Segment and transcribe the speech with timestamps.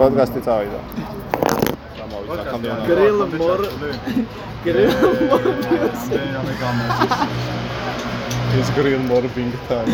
[0.00, 0.78] Podkāstī caurīdā.
[2.88, 3.68] Grila morā.
[4.64, 6.34] Grila morā.
[8.54, 9.86] ის გრილ მორბინგ თან.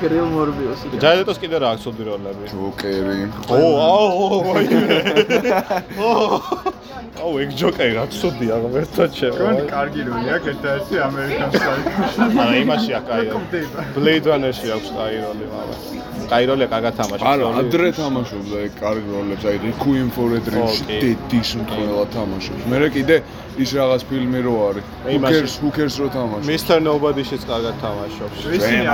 [0.00, 2.44] გრილ მორბიუსი ჯაილეტოს კიდე რა აქვს უდი როლები?
[2.52, 3.28] ჯოკერი.
[3.52, 4.96] ო, აუ, ვაიმე.
[6.00, 6.12] ო.
[7.20, 9.36] აუ, ეგ ჯოკერი რა ცუდია, ღმერთო ჩემო.
[9.36, 11.92] კონი კარგი როლი აქვს ერთ-ერთი ამერიკან საიტში.
[12.40, 13.26] არა, იმაში აქვს კაი.
[13.96, 15.80] Blade Runner-ში აქვს კაი როლი, მაგრამ
[16.30, 17.28] კაი როლია კარგად თამაშობს.
[17.32, 22.62] არა, ადრე თამაშობდა ეგ კარგ როლებს, აი Requiem for a Dream-ში დედის მთლიანად თამაშობს.
[22.70, 23.16] მე კიდე
[23.56, 24.84] ის რაღაც ფილმი რო არის.
[25.60, 26.46] who cares რო თამაშობს.
[26.46, 26.76] Mr.
[26.88, 28.38] Nobody-შიც კარგად თამაშობს.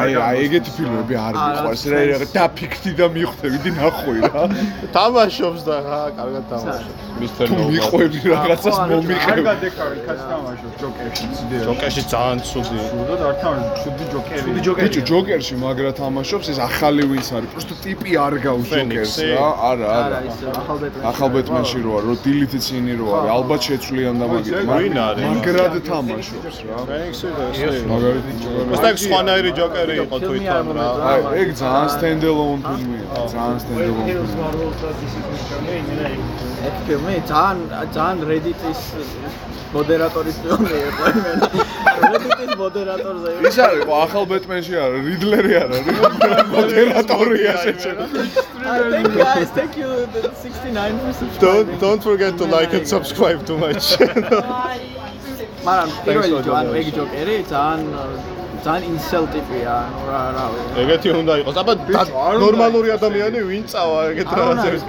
[0.01, 1.83] აი, აი, ეგეთი ფილმები არ მიყვარს.
[1.93, 4.43] რა რა დაფიქთი და მიხვდები ნახვი რა.
[4.97, 7.01] თამაშობს და რა, კარგად თამაშობს.
[7.23, 7.45] Mr.
[7.51, 7.71] Nobody.
[7.73, 9.43] მიყვები რაღაცას მომიყევი.
[9.43, 11.57] კარგად ეკარი კაც თამაშობს ჯოკერში ძიდე.
[11.69, 12.79] ჯოკერში ძალიან ცუდი.
[12.93, 14.41] სულოდ არ თამაშობს ჩუდი ჯოკერი.
[14.43, 17.49] ჩუდი ბიჭო, ჯოკერში მაგრა თამაშობს, ეს ახალი ვინც არის.
[17.53, 19.29] პროსტო ტიპი არ გავს ჯოკერს Phoenix-ი?
[19.37, 19.49] რა.
[19.71, 20.19] არა, არა
[20.61, 24.52] ახალ ბეტმენში ახალ ბეტმენში რო არის, რო დილითი წინი რო არის, ალბათ შეცვლიან და მაგით.
[24.53, 25.25] ვინ არის?
[25.33, 26.77] მაგრად თამაშობს რა.
[26.89, 27.77] Phoenix-ი და ეს.
[27.93, 30.87] მაგალითად მოსტა ეგ სხვანაირი ჯოკერი იყო ფილმი თვითონ რა.
[31.11, 34.33] აი, ეგ ძალიან alone ფილმია, ძალიან alone ფილმია.
[36.67, 37.59] ეს ფილმი ძალიან
[37.97, 38.81] ძალიან Reddit-ის
[39.73, 41.47] მოდერატორის ფილმი იყო იმენა
[42.13, 45.77] Reddit-ის მოდერატორზე ის არის ყო ახალ ბეტმენში არა, რიდლერი არა,
[46.55, 48.05] მოდერატორია შეჭება.
[48.63, 51.79] Thank you guys, thank you the 69 for Don't subscribing.
[51.85, 53.73] don't forget to like and subscribe to my
[54.43, 54.81] channel.
[55.67, 56.81] მაგრამ პირველი for ჯო ანუ donation.
[56.81, 57.81] ეგ ჯოკერი ძალიან
[58.63, 60.73] ძალიან ინსელ ტიპია, ანუ რა რა ვიცი.
[60.83, 61.55] ეგეთი უნდა იყოს.
[61.63, 61.73] აბა
[62.45, 64.83] ნორმალური ადამიანი ვინ წავა ეგეთ რაღაცებს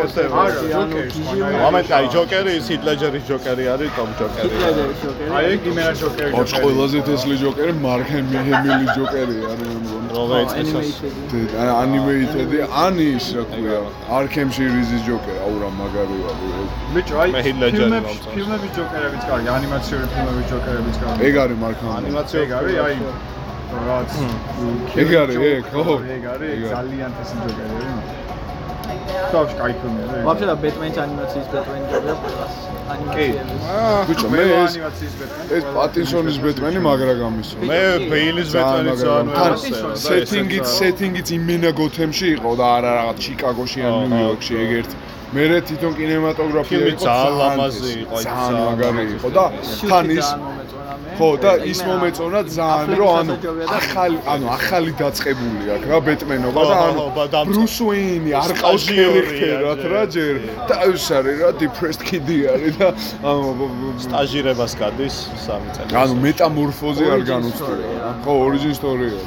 [0.81, 4.45] ანუ ჯოკერი, ამეთ კაი ჯოკერი ის ჰიტლეჯერის ჯოკერი არის ტომ ჯოკერი.
[4.45, 5.29] ჰიტლერის ჯოკერი.
[5.37, 6.31] აი ეგ იმენა ჯოკერი.
[6.39, 10.07] ოჩ ყველაზე თესლი ჯოკერი მარკ ჰემილი ჯოკერი არის მე მგონი.
[10.17, 10.71] რომელიც ეს
[11.81, 13.79] ანიმეიტედი, ან ის რა ქვია,
[14.17, 16.69] არქემ სირიზის ჯოკერი, აუ რა მაგარი არის.
[16.93, 17.29] ბიჭო, აი
[17.73, 21.19] ფილმებში ფილმების ჯოკერებიც კარგი, ანიმაციური ფილმების ჯოკერებიც კარგი.
[21.27, 21.97] ეგ არის მარკ ჰემილი.
[21.99, 22.95] ანიმაცია ეგ არის აი
[23.88, 24.12] რაც
[25.02, 25.94] ეგ არის, ეგ, ხო.
[26.14, 26.72] ეგ არის ეგ არის.
[26.76, 27.86] ძალიან თესი ჯოკერები.
[29.32, 30.22] თავში кай ფილმია.
[30.28, 32.54] Вообще და ბეტმენის ანიმაციის ბეტმენი ჯოკერია ყველას.
[32.92, 33.62] ანიმაციების.
[34.08, 35.48] ბიჭო, მე მე ეს ანიმაციის ბეტმენი.
[35.58, 37.54] ეს პატინსონის ბეტმენი მაგრა გამისო.
[37.70, 37.82] მე
[38.12, 43.80] ბეილის ძალიან ბეტმენი ძალიან თან ვეღარ სეტინგიც სეტინგიც იმენა გოთემში იყო და არა რაღაც ჩიკაგოში
[43.88, 44.06] ან აჰა.
[44.12, 44.90] ნიუ-იორკში ეგ ერთ
[45.33, 49.45] მერე თვითონ კინემატოგრაფია იყო ძალიან ლამაზი იყო, ძალიან მაგარი იყო და
[49.89, 50.63] თან ის მე.
[51.17, 53.33] ხო და ის მომეწონა ძალიან რომ ანუ
[53.79, 57.03] ახალი ანუ ახალი დაწყებული აქვს რა ბეტმენობა და ანუ
[57.49, 60.35] ბრუს უეინი არ ყავს ქერქერად რა ჯერ
[60.69, 62.87] და ის არის რა depressed kid-ი არის და
[63.29, 63.69] ანუ
[64.05, 65.89] სტაჟირებას გადის სამი წელი.
[66.01, 68.09] ანუ მეტამორფოზი არ განუცდია.
[68.25, 69.21] ხო, origin story-ა.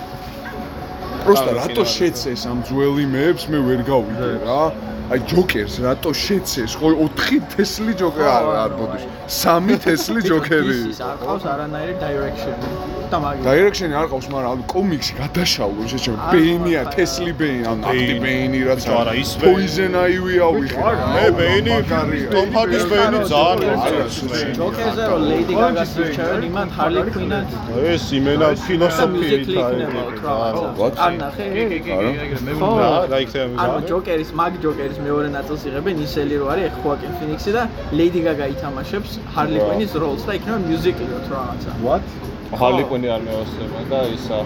[1.27, 4.62] პროსტა რატო შეცეს ამ ძველი მეებს მე ვერ გავიგე რა.
[5.06, 6.72] აი ჯოკერს რატო შეცეს?
[6.83, 9.03] ხო 4 თესლი ჯოკერი არ არ ბოდიშ.
[9.31, 10.78] 3 თესლი ჯოკერი.
[10.91, 12.56] ის არ ყავს არანაირი direction
[13.11, 13.45] და მაგის.
[13.47, 16.16] დაირექშენი არ ყავს, მაგრამ ანუ კომიქსი გადაშაულ შეჩემ.
[16.19, 18.61] არ ბეინია, თესლი ბეინი, ანუ ნაკტი ბეინი.
[18.66, 19.47] რაც არა, ის ბეინი.
[19.47, 20.81] პოიზენ აივი ავიხე.
[21.15, 21.75] მე ბეინი
[22.34, 23.78] ტომ ჰარდის ბეინი ძალიან
[24.59, 27.47] ჯოკერზე რომ ლეიდი გაგას ირჩევენ იმან ჰარლი კვინად
[27.95, 30.34] ეს იმენა ფილოსოფიით მუსიკი იქნება რა
[30.78, 30.95] What?
[31.06, 31.45] არ ნახე
[32.59, 37.12] ხო რა რა იქნება ანუ ჯოკერის მაგ ჯოკერის მეორე ნაწილს იღებენ ისელი რო არის ხუაკინ
[37.19, 37.62] ფინიქსი და
[37.99, 39.65] ლეიდი გაგა ითამაშებს ჰარლი რა.
[39.67, 42.05] კვინის როლს და იქნება მიუზიკლი თუ რაღაცა What?
[42.61, 44.39] ჰარლი კვინი არ მეოსება და ისა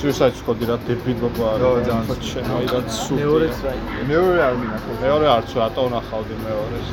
[0.00, 4.54] Suicide Squad-ი რა დებილობა არის ძალიან ხო ჩემო რა სულ მეორეც რა იქნება მეორე არ
[4.60, 4.98] მინახავს.
[5.04, 6.88] მეორე არც რატო ნახავდი მეორეს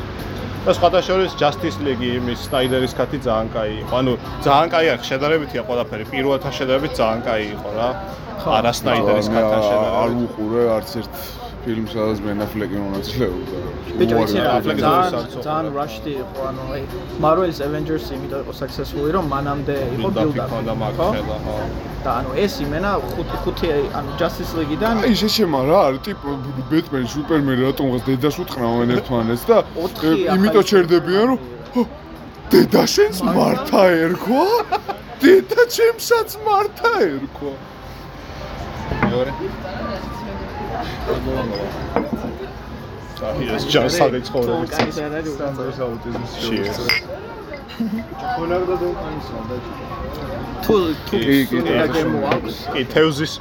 [0.68, 3.94] და სხვათა შორის Justice League იმის Snyder-ის კათი ძალიან კაი იყო.
[4.00, 4.12] ანუ
[4.44, 6.04] ძალიან კაი არის შედარებითია ყველაფერი.
[6.12, 7.90] პირველთან შედარებით ძალიან კაი იყო რა.
[8.58, 10.20] არა Snyder-ის კათთან არ შედარებით.
[10.28, 11.14] უყურე არც ერთ
[11.68, 13.68] ფილმს, სადაც ბენ აფლეკი მონაწილეობდა.
[13.98, 14.82] ბიჭო იცი რა Affleck-ი
[15.46, 16.82] ძალიან რაშტი იყო ანუ აი
[17.24, 21.08] Marvel-ის Avengers-ი იმიტომ იყო successful-ი რომ მანამდე იყო build-up ქონდა მაგ ხო?
[21.18, 21.56] ხელა, ხო.
[22.06, 23.68] და ანუ ეს იმენა ხუთი ხუთი
[23.98, 26.20] ანუ Justice League-დან აი შეშემა რა არის ტიპ
[26.72, 29.58] ბეტმენი სუპერმენი რატომღაც დედას უთყნავენ ერთმანეთს და
[30.36, 31.40] იმიტომ ჩერდებიან რომ
[31.74, 31.82] ჰო,
[32.52, 34.46] დედა შენს მართა ერქვა
[35.22, 37.54] დედა ჩემსაც მართა ერქვა
[39.10, 39.32] მეორე
[43.74, 46.78] ჯანსაღი ცხოვრების კაი არ არის სანდროს აუტიზმის Cheers.
[47.78, 49.58] ხონარ და დონკანისო და
[50.66, 50.76] თუ
[51.08, 51.18] თუ
[51.50, 51.86] სული და
[52.74, 52.84] კი.
[52.94, 53.34] თევზის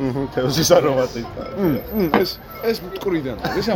[0.00, 1.22] მჰმ თევზის არომატი
[2.20, 2.30] ეს
[2.70, 3.68] ეს მტკვრიდან არის, ეს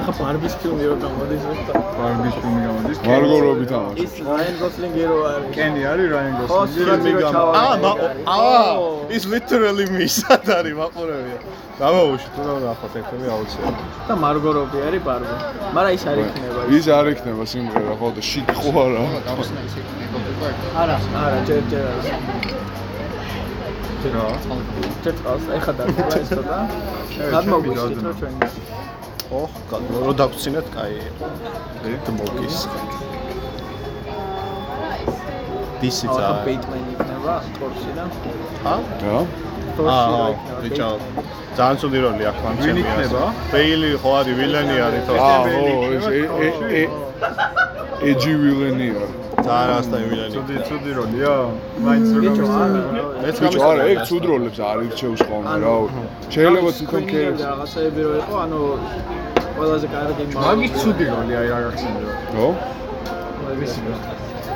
[0.00, 1.76] ახლა ბარბის ფილმი რო გამოდის ზუსტად.
[1.98, 2.98] ბარბის ფილმი გამოდის.
[3.08, 3.98] მარგო რობი თამაში.
[4.04, 5.48] ის რაიან გოსლინგი რო არის.
[5.56, 6.80] კენი არის რაიან გოსლინგი.
[6.84, 7.52] რო აა ჩავა.
[7.84, 7.92] მა
[8.34, 11.38] აა ის literally მისად არის მაყურებია
[11.78, 13.76] გამოვუშვი თუ რა ნახოთ ეხები აუცილებლად
[14.08, 15.34] და მარგო რობი არის ბარბი.
[15.76, 16.60] მაგრამ ის არ იქნება.
[16.78, 19.02] ის არ იქნება სიმღერა ხო და შიკ ხო არა
[20.82, 22.12] არა, არა, ჯერ ჯერ არა.
[24.14, 24.26] რა?
[25.04, 26.58] ჯერ ყავს, ეხა დაგვა ეს და
[27.32, 28.34] გადმოგვიშით რა ჩვენ.
[29.34, 30.94] ხო რო დაგწინეთ კაი
[32.06, 32.58] დმოგის
[35.80, 37.34] დისი ახლა ძა ბეიტმენი იქნება?
[37.58, 38.04] თორში და
[38.72, 39.18] ა რა
[39.94, 40.28] აა
[40.62, 40.90] ბიჭო.
[41.56, 43.22] ძალიან ცუდი როლი აქვს მან ვინ იქნება?
[43.52, 45.64] ბეილი ხო არის ვილენი არის თო აა ხო
[45.96, 46.84] ეს ე ე ე
[48.10, 49.04] ეჯი ვილენია
[49.44, 51.32] ძალიან ასთან ვილენი ცუდი ცუდი როლია.
[51.84, 52.46] მაინც რო ბიჭო,
[53.22, 55.74] მეც ბიჭო არა ეგ ცუდ როლებს არ ირჩევს ხოლმე რა.
[56.32, 58.60] შეიძლება თვითონ კერებს რაღაცეები რო იყო, ანუ
[59.64, 62.00] ყველაზე კარგი მაგის ცუდი როლი აი რა გახსენდა.
[62.34, 62.46] ხო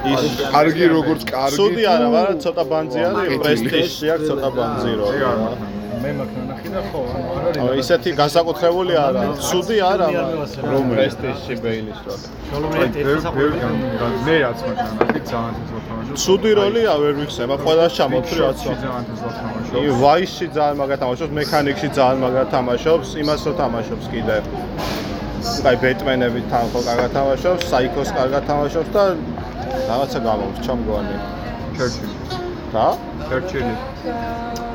[0.09, 0.23] ის
[0.55, 1.57] კარგი როგორც კარგი.
[1.59, 5.39] სუდი თუ- არა მაგრამ ცოტა ბანძი არის პრესტიჟი აქვს ცოტა ბანძი რო ეგ არ
[6.03, 7.59] მე მაქვს ნახი და ხო ანუ არ არის.
[7.63, 9.23] ანუ ისეთი განსაკუთრებული არა.
[9.51, 10.07] სუდი არა
[10.73, 10.95] რომელი?
[10.95, 12.27] პრესტიჟი ბეილის როლი.
[12.95, 15.85] ბევრ- ბევრ გან- მე რაც მაქვს ნახი ძალიან თესლად
[16.17, 19.83] სუდი როლია ვერ ვიხსება ყველას ჩამოთვლი რაც შოთში ძალიან თესლად თამაშობ.
[19.85, 24.37] ი ვაისში ძალიან მაგრად თამაშობს, მექანიკში ძალიან მაგრად თამაშობს, იმას რო თამაშობს კიდე.
[25.69, 29.03] აი ბეტმენები თან ხო კარგად თამაშობს, საიქოს კარგად თამაშობს და
[29.91, 31.17] რაღაცა გამოვრჩა მგონი.
[31.77, 32.15] ჩერჩილი.
[32.75, 32.89] რა?
[33.29, 33.75] ჩერჩილი.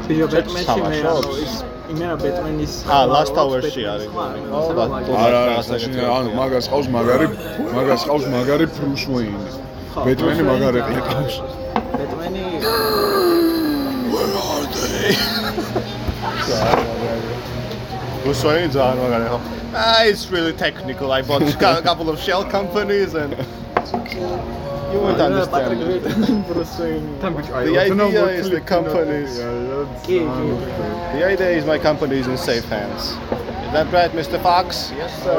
[0.08, 1.26] ბიჭო ბეტმენში მე თამაშობს?
[1.26, 1.54] ანუ ის
[1.94, 4.62] იმენა ბეტმენის აა, Last Hour-ში არის ხო?
[4.78, 4.90] და-
[5.26, 5.54] არა არა
[6.18, 7.28] ანუ მაგას ყავს მაგარი
[7.76, 8.66] მაგას ყავს მაგარი
[9.94, 10.80] ბრუს უეინი ბეტმენი მაგარი
[11.10, 11.36] ყავს
[11.98, 12.44] ბეტმენი
[18.26, 19.38] რუსვაინი ძალიან მაგარი ხო?
[19.76, 21.12] Ah, it's really technical.
[21.12, 23.32] I bought a couple of shell companies and
[24.94, 25.82] you won't understand.
[27.22, 29.38] თან ბიჭო აი The ოცნა idea მოკლე is the companies-
[30.06, 30.48] კი, კი.
[31.16, 33.04] The idea is my company is in safe hands.
[33.66, 34.38] Is that right, Mr.
[34.48, 34.68] Fox?
[35.02, 35.38] Yes, sir.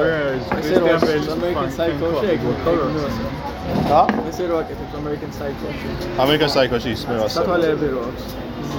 [0.60, 3.53] ესე რო აკეთებს American Psycho-ში ეგ ეგ
[3.90, 4.02] რა?
[4.30, 5.88] ესე რო აკეთებს American Psycho-ში
[6.24, 7.34] American Psycho-ში ის მე ვასწავლე.
[7.36, 8.24] სათვალეები რო აქვს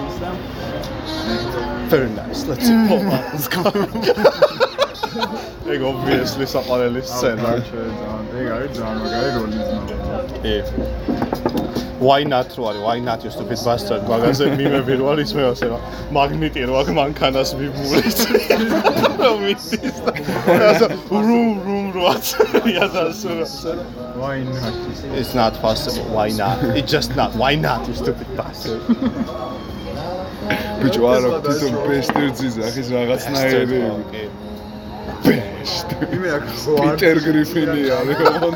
[0.10, 0.30] ის და
[1.90, 2.46] Very nice.
[2.50, 2.74] Let's see.
[2.94, 3.62] Oh, let's go.
[5.74, 7.52] ეგ obviously საყარელი სცენა.
[8.40, 9.82] ეგ არის ძალიან მაგარი როლი ძმა.
[10.54, 10.58] ე.
[12.06, 12.82] Why not რო არის?
[12.88, 14.02] Why not you stupid bastard?
[14.10, 15.80] მაგაზე მიმები რო არის მე ასე რა.
[16.18, 18.20] მაგნიტი რო აქ მანქანას მიმურით.
[19.26, 20.12] რომ იცის და
[20.72, 20.88] ასე
[22.12, 23.48] აცრია და ასე რა.
[24.22, 24.76] Why not?
[25.20, 26.06] It's not possible.
[26.18, 26.58] Why not?
[26.78, 27.32] It's just not.
[27.42, 28.82] Why not you stupid bastard?
[30.82, 33.80] ბიჭო არა თვითონ ბესტერძის ახის რაღაცნაირი
[35.26, 38.56] ბესტ იმე აქ პიტერ გრიფინი არის ოღონ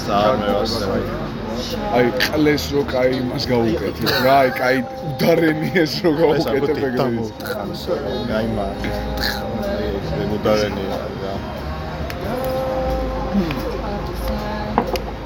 [0.00, 1.00] სამეოსე.
[1.96, 4.76] აი ყლეს რო კაი იმას გაუკეთებ რა აი კაი
[5.08, 7.08] უდარენიეს რო გაუკეთებ ეგრე
[7.48, 7.82] ხანს.
[8.36, 8.66] აი მა.
[10.30, 10.98] მუდარენი რა.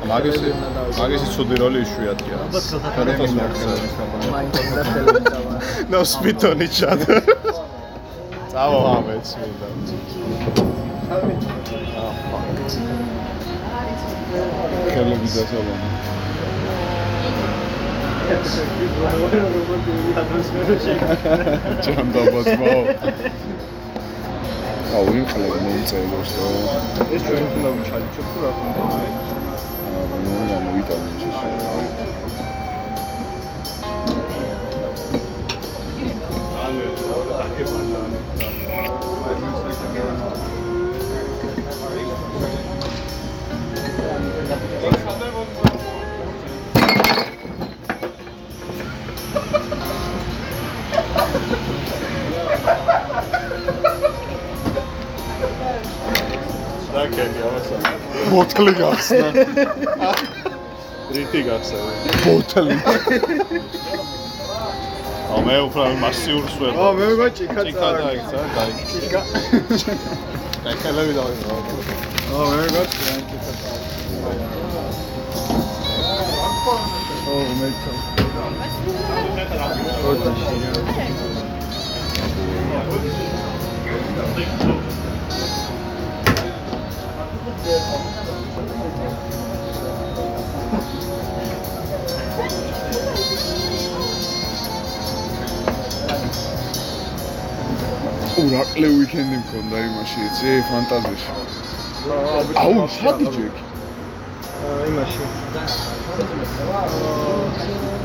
[0.08, 0.48] მაგისი
[1.00, 2.38] მაგისი ცუდი როლი იშვიათია.
[2.96, 3.72] გადაფას მაგისა.
[4.34, 5.54] მაინც და ხელმძავა
[5.92, 7.16] No spit on each other.
[8.52, 9.68] წავა ამეც მინდა.
[14.92, 15.88] ხელები დასალონა
[21.84, 22.82] ჯანდაბაზმო აუ
[24.94, 29.08] ყლები მომწეროს და ეს ჩვენ უნდა ვიჩალიჩოთ თუ რა თქმა უნდა.
[29.94, 31.48] აა ნუ ვიტამინ შეშე
[57.04, 57.76] რაკეტი ამასა.
[58.32, 59.28] ბოთლი გახსნა.
[61.14, 61.80] რიტი გახსნა.
[62.24, 62.76] ბოთლი.
[65.34, 66.72] ო მე უფრო მასიურს ვერ.
[66.72, 69.92] ო მე გაჭიქა წააგცა, დაიქცა.
[70.64, 71.56] და ხელები დავიღო.
[72.36, 73.72] ო მე გაჭიქა წააგცა.
[77.32, 77.92] ო მე ჩა.
[80.08, 80.72] ო და შია.
[98.44, 101.30] ურაკლე ويكენდი მქონდა იმაში, იცი, ფანტაზიაში.
[102.62, 103.62] აუ, შადი ჯეკი.
[104.90, 105.24] იმაში.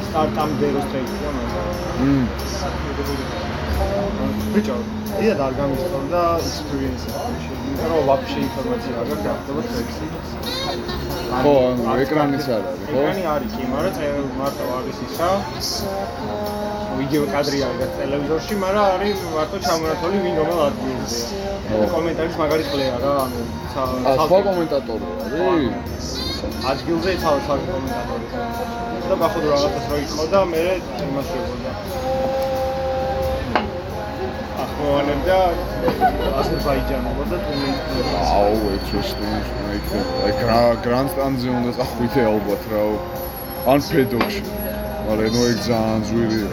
[0.09, 1.65] სტარტამდე რო შეიძლება მაგრამ.
[2.05, 2.25] მმ.
[4.53, 4.77] ბიჭო,
[5.23, 7.09] ია და არ გამისწორდა ექსპერიენსი.
[7.79, 10.05] იმიტომ რომ ვაფშე ინფორმაცია არ გაქვს გახდება ტრეიქი.
[11.43, 11.53] ხო,
[12.03, 12.99] ეკრანიც არ არის, ხო?
[12.99, 15.29] ეკრანი არის კი, მაგრამ მარტო არის ისა.
[16.99, 21.53] ვიდეო კადრი არის ტელევიზორში, მაგრამ არის მარტო ჩამონათვალი ვინ რომელ ადგილზეა.
[21.69, 21.77] ხო.
[21.95, 23.39] კომენტარის მაგარი ყლეა რა, ანუ
[23.71, 25.05] ცა- ა, სხვა ცალკე- კომენტატორი
[25.47, 26.07] არის?
[26.71, 28.25] ადგილზე თავი თავი კომენტატორი.
[29.09, 30.63] და ბახოდ რაღაცას რო იყო და მე
[31.05, 31.71] იმას შეგონდა.
[34.79, 35.37] ახმოვანებდა
[36.39, 38.03] აზერბაიჯანობა და თუნისი.
[38.35, 39.33] აუ, interesting.
[39.69, 39.79] აი,
[40.25, 42.83] აი გრა- გრანდსტანდზე უნდა წახვიდე ალბათ რა.
[43.71, 44.43] ან ფედოქში.
[45.07, 46.47] მაგრამ ნუ ეგ ძალიან ძვირია.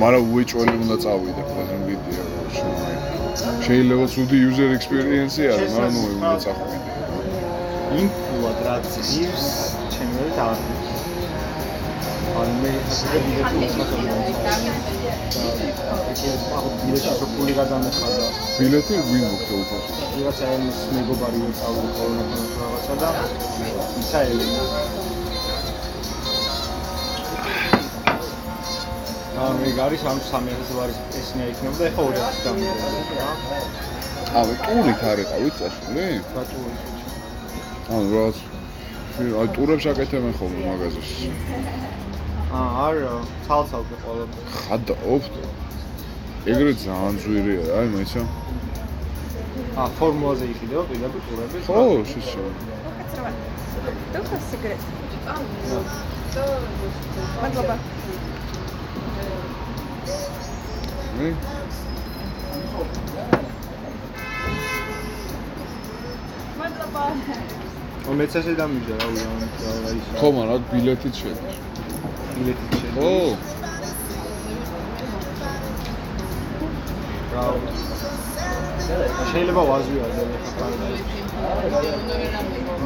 [0.00, 2.40] მაგრამ უეჭველი უნდა წავიდე, პრეზენტ ვიდეო რა.
[3.66, 6.78] შეიძლება ცუდი user experience-ი არის, მაგრამ ნუ უნდა წახვიდე.
[8.00, 8.88] ინფუად რაც
[9.20, 9.46] ივს
[9.92, 10.81] ჩემი დაარქვი.
[10.81, 10.81] ანუ
[12.32, 14.12] მე ასე ვიდეო უცხოა.
[14.42, 14.52] და
[16.82, 18.26] ბილეთი სოფული გადამეხადა.
[18.58, 19.92] ბილეთი ვინ მოხდა უფასო?
[20.14, 22.24] ვიღაცა ის მეგობარი ვიწავდა ხოლმე
[22.60, 23.10] რაღაცა და
[24.02, 24.62] ისა ელენა.
[29.42, 33.30] აა მე გარის ამ 3000 ლარის ესნია იქნება და ეხა 2000 დამიდრე რა.
[34.40, 36.06] ავე, ტურით არ ეყავით წასული?
[36.32, 36.74] ბატონი.
[37.92, 38.36] ანუ რაღაც
[39.40, 41.28] აი ტურებს აკეთებენ ხოლმე მაღაზიაში.
[42.52, 43.12] არა,
[43.46, 44.24] ცალ-ცალკე ყველა.
[44.54, 45.42] ხადა ოფტო.
[46.52, 48.22] ეგრე ძალიან ძვირია რა იმაჩა.
[49.80, 51.58] ა ფორმულაზე იყიდება პირდაპირ ტურები?
[51.66, 51.80] ხო,
[52.10, 52.50] შეიძლება.
[54.14, 54.80] დოქტორ სიგრეთ.
[57.42, 57.76] მადლობა.
[61.16, 61.28] მე
[66.58, 67.04] მადლობა.
[68.08, 70.10] ო მეცაში დამიჯდა რა ვიცი.
[70.20, 71.71] ხო, მაგრამ ბილეთით შედის.
[72.36, 72.92] ბილეთი შედა.
[72.94, 73.10] ხო,
[77.32, 77.44] რა
[79.32, 80.66] შეიძლება ვაზვიარდე ეხლა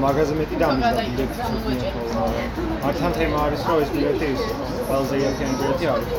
[0.05, 2.45] მაგაზე მეტი დამიჯდა ბილეთი ცოტნია ხოლმე.
[2.89, 4.43] ართან თემა არის რომ ეს ბილეთი ის
[4.89, 6.11] ყველაზე ერთიანი ბილეთი არის.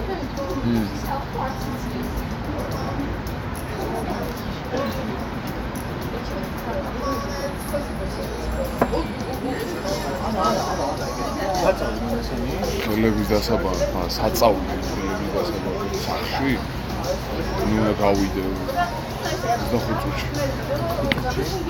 [12.83, 16.53] ხელების დასაბამი, ა საწაული ხელების დასაბამი სახში.
[17.67, 18.43] უნდა გავიდე
[19.71, 20.27] 25 წუთში.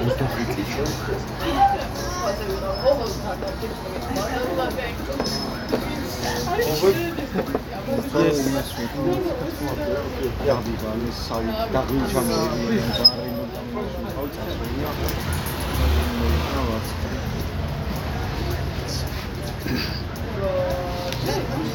[0.06, 0.82] 25 წუთში.
[8.28, 9.14] ეს იმას ვიტყვი.
[10.48, 12.36] დავიდა ის სავი დაგვიჩა მე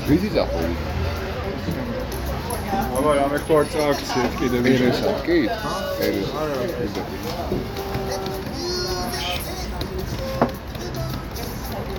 [0.09, 0.69] ვიდი დაყვი?
[2.99, 5.39] აბა რა მე კვარტა აქცია კიდე ერესად კი?
[6.07, 7.09] ერესად.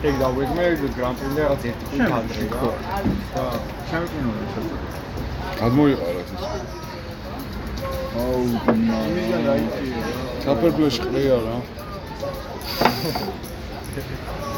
[0.10, 0.66] ეგ დავეგმე
[0.98, 2.72] გრან პრიმი რაღაც ერთი კადრი რა.
[3.36, 3.44] და
[3.92, 4.78] ჩემპიონი ცოტა.
[5.62, 6.44] გადმოიყარეთ ეს.
[8.24, 8.42] აუ,
[8.74, 10.14] იმიდან დაიწია რა.
[10.48, 11.56] საფერბლოში ყრია რა.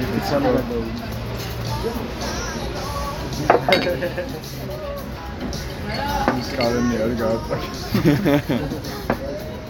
[0.00, 0.76] ერთი სამება და
[6.40, 7.70] ის კარენი არის გაატაკი.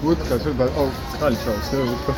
[0.02, 2.12] ვუთკა შე და აუ წყალი ჩავს, ე ვუთკა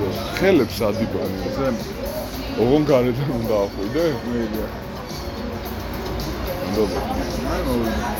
[0.00, 1.82] და ხელებს ადიბანი ზემო.
[2.62, 4.04] ოღონ გარედან უნდა ახვიდე?
[4.30, 4.66] მეია.
[6.70, 7.00] ნდობა.
[7.52, 8.10] აი მოვიდა.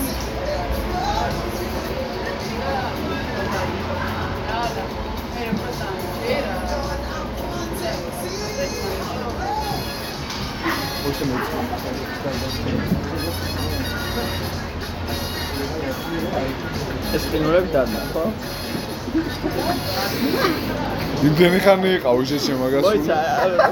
[11.09, 11.25] უშე
[17.17, 18.25] ეს ყინულები დადნა, ხო?
[21.29, 23.01] იმდენი ხანი იყავ ეს შემაგასული.
[23.01, 23.17] მოიცა,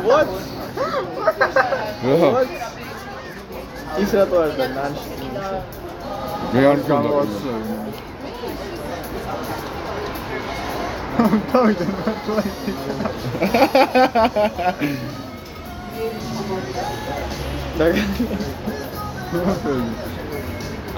[0.08, 0.28] what?
[2.04, 2.16] რა?
[2.34, 2.48] What?
[4.02, 5.08] ის რატო არ და ნანში?
[6.52, 7.78] მე არ გამოვაცნო.
[11.52, 12.42] თავიდან მართლა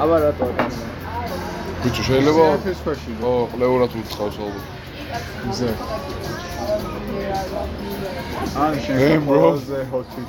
[0.02, 0.47] აბა რატო
[1.85, 2.45] ბიჭო შეიძლება
[3.30, 4.80] ო ყლეურად უცხავს ალბათ
[5.59, 5.71] ზე
[8.64, 9.45] ან შენ Hey, bro.
[9.69, 10.23] ზე ჰოთი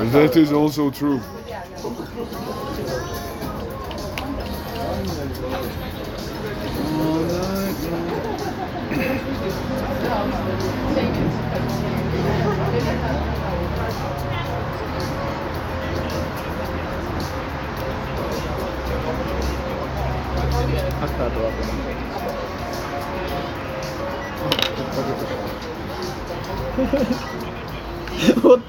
[0.00, 1.20] and that is also true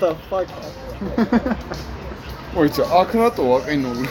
[0.02, 0.50] the fuck?
[2.56, 4.08] მოიცა აქ რატო აყინული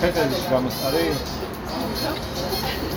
[0.00, 1.04] ფეტელის გამოსარი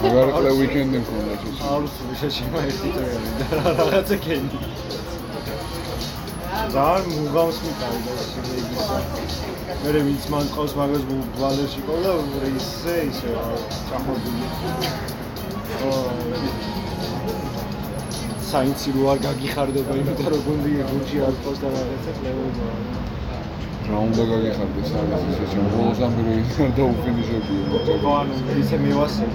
[0.05, 4.84] მაგარ ყლე ვიკენდი მქონდა ის აუცილებლად შეშიმა ერთი წელი და რა რაღაცა კენდი
[6.73, 8.95] ძალიან მუგავს მიტარი და შეიძლება
[9.85, 11.03] მე ვინც მან ყავს მაგას
[11.35, 12.13] ბვალერში ყოლა
[12.49, 13.33] ისე ისე
[13.89, 14.47] ჩახმობილი
[15.89, 15.91] ო
[18.49, 22.67] საინცი რო არ გაგიხარდება იმიტომ რომ გუნდი გუნჩი არ ყავს და რაღაცა კლებობა
[23.89, 29.27] რა უნდა გაგიხარდეს არის ისე ჩემ ბოლოს ამ პირველი არ დაუფინიშებია ხო ანუ ისე მივასწრო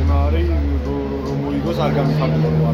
[0.00, 0.48] ემა არის
[0.86, 2.64] რომ მოიგოს არ გამიხარდება რომ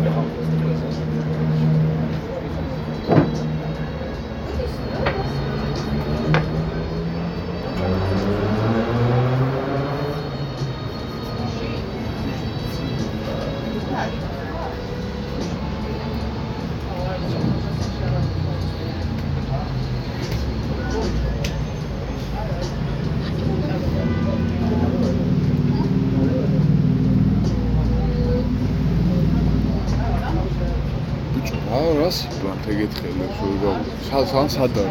[33.43, 33.75] 属于一种
[34.09, 34.85] 像像三等。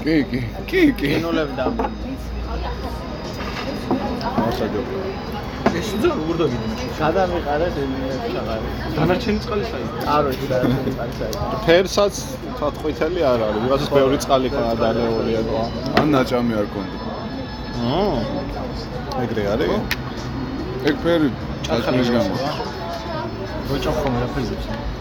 [0.04, 0.40] კი კი.
[0.70, 1.08] კი კი.
[1.18, 1.66] ენოლები და
[4.38, 5.04] მოსაჯობია
[5.80, 8.68] ეს ძო როგორ დაგიდნენ გადამიყარეთ ელინებს აღარი.
[8.96, 11.26] დანარჩენი წყალი საერთოდ არ ვიცი რა არის.
[11.66, 12.14] ფერსაც
[12.56, 15.62] თქვათ ყვითელი არ არის ვიღაცას ბევრი წყალი ხარ დალეულია და
[16.02, 16.98] ან ნაჭამი არ კონდა
[17.80, 18.18] აა
[19.24, 19.70] ეგრე არის?
[20.86, 21.30] ეგ ფერი
[21.66, 22.36] ჭახლის გამო.
[23.70, 24.99] როჭო ხომ რა ფიზებს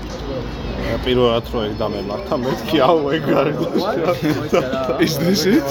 [1.05, 3.59] პირველად რო ეგ დამემართა მეთქი აუ ეგ არის
[5.05, 5.69] is this it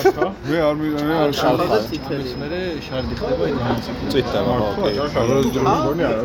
[0.47, 1.81] მე არ მე მე არ ხალხა შევხარ.
[1.89, 2.31] წითელი.
[2.41, 4.95] მე შარი ხდება ინტენსი წითება ოკეი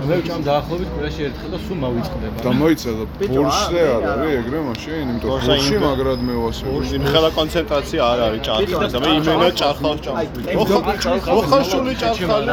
[0.08, 4.02] მე ვჭამ დაახლოებით კვირაში ერთხელ და სულ მავიწყდება და მოიცა და ბიჭო, ბორშზე აა, არ
[4.02, 4.40] მე არის არა.
[4.42, 6.64] ეგრე მაშინ იმიტომ ბორში მაგრად მევასე
[6.98, 12.52] იმხელა კონცენტრაცია არ არის ჭარხალს და მე იმენა ჭარხალს ჭამს მოხარშული ჭარხალი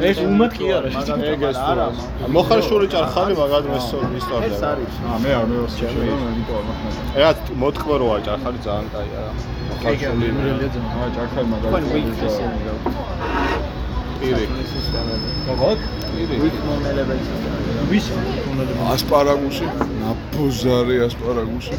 [0.00, 0.88] მე ეს უმად კი არა
[1.32, 1.86] ეგ ეს არა
[2.36, 4.94] მოხარშული ჭარხალი მაგად მესწორ ეს მისტორდება არის.
[5.06, 7.30] აა მე არ მევას ჩემი იმიტომ არ მაქვს რა
[7.62, 9.32] მოტკბოროა ჭარხალი ძალიან კაია რა
[9.68, 10.28] მოხარშული
[10.96, 12.36] აა ჭარხალი თქვენ მაგალითად
[14.20, 14.44] პირი.
[15.48, 15.76] როგორ?
[16.42, 17.70] ვითმომელებელი სისტემები.
[17.90, 18.06] ვის
[18.50, 19.66] უნდათ ასპარაგუსი,
[20.02, 21.76] ნაბოზარი ასპარაგუსი.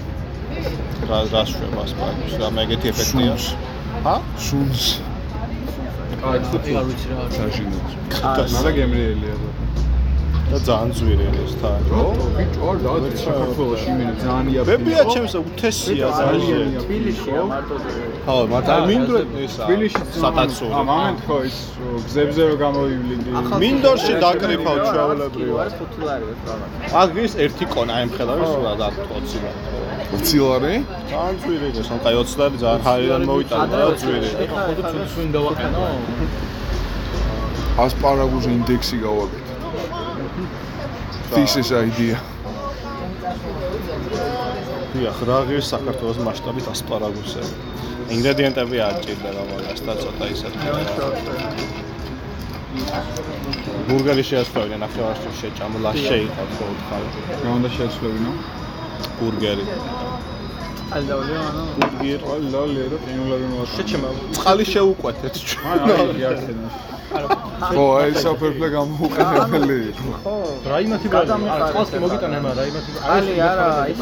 [1.09, 3.35] რა რა შვება სპარგუს, რა მეგეთი ეფექტია.
[4.03, 4.15] ჰა?
[4.47, 4.83] სუნს
[6.27, 7.23] აი ცოტა არ ვიცი რა.
[7.39, 7.89] საშინოც.
[8.53, 9.46] მაგრამ გემრიელია?
[10.47, 11.79] და ძალიან ძვირი ეს თან.
[12.37, 14.67] ბიჭო არ დადი საქართველოში იმენი ძალიან იაფი.
[14.69, 16.67] ბებია ჩემს უთესია ძალიან.
[16.83, 17.75] თბილისშია მარტო
[18.27, 19.63] ხო, მაგრამ მინდვრად ისა.
[19.67, 20.71] თბილისში სატაცური.
[20.79, 21.57] ა მომენტ ხო ის
[22.07, 23.29] გზებზე რო გამოვივლიდი.
[23.63, 25.55] მინდორში დაკრიფავ ჩვეულებრივად.
[25.57, 26.95] ვარ ფუტულარი ვარ რაღაც.
[27.01, 29.59] აგრის ერთი კონა ემხედავს რა და 20 ლარი.
[30.15, 30.75] მცილარი?
[31.11, 34.29] ძალიან ძვირი ეს, ან კაი 20 ლარი ძალიან ჰაერიდან მოვიტანა რა ძვირი.
[34.43, 35.79] ეხლა ეხლა სვინ დავაყენო.
[37.83, 39.46] ასპარაგუს ინდექსი გავაკეთე.
[41.33, 42.17] თისის აიდია.
[44.93, 47.53] დიახ, რა ღირს საქართველოს მასშტაბით ასპარაგუსები.
[48.15, 50.57] ინგრედიენტები არ ჭირდა მაგას და ცოტა ისეთი.
[53.87, 57.19] ბურგერი შეასწავლე ნახევარში შეჭამლა შეიყავ ხოლმე ხალხი.
[57.43, 58.31] რა უნდა შეცვლებინო?
[59.19, 59.65] ბურგერი.
[60.97, 62.23] ალდაულია ანუ ბურგერი.
[62.53, 63.75] ლალე რა ტენულები მოაწყო.
[63.77, 64.07] შეჩემა.
[64.37, 65.79] წყალი შეუკვეთეთ ჩვენ.
[65.97, 66.69] აი აქედან.
[67.07, 69.79] ხო, აი საფერფლე გამოუყენებელი.
[70.23, 70.35] ხო
[70.71, 72.03] რაიმათი გადამიხარეთ არა, წყალს კი ახლა.
[72.03, 73.99] მოგიტანა, მაგრამ რაიმათი ალი არა ის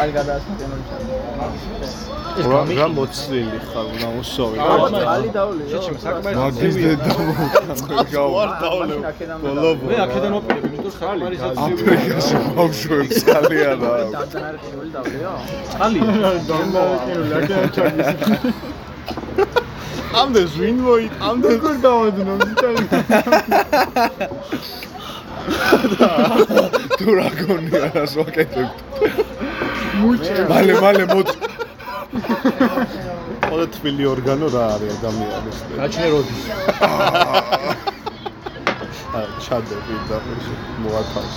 [0.00, 0.80] ალი გადაასწრებენ
[2.50, 4.56] რა რა მოცლილი ხარ ნამოსოვი.
[5.14, 7.10] ალი დაული შეჩემ საკმაოდ მაგის დედა
[8.14, 8.30] გავა.
[8.34, 8.96] ვარ დავლე.
[9.44, 9.84] ბოლობო.
[9.90, 13.92] მე აქედან ვაპირებ, იმიტომ ხალი არის აფრიკაში ბავშვებს ძალიან რა.
[14.14, 15.32] დანძანარი ყიული დავლიო
[15.74, 15.98] ხალი.
[16.48, 18.08] დამბალკინული აქედან ჩაგის.
[20.10, 22.72] ამდე ზვინ მოი, ამდე როგორ დავადნო ბიჭი?
[26.98, 28.70] თუ რა გონია რას ვაკეთებ?
[30.00, 30.34] მუჭე.
[30.50, 31.30] მალე მალე მოწ.
[33.46, 35.58] ყველა თბილი ორგანო რა არის ადამიანის?
[35.78, 36.42] გაჩნე როდის?
[39.10, 40.18] აა ჩადები და
[40.82, 41.36] მოათავს.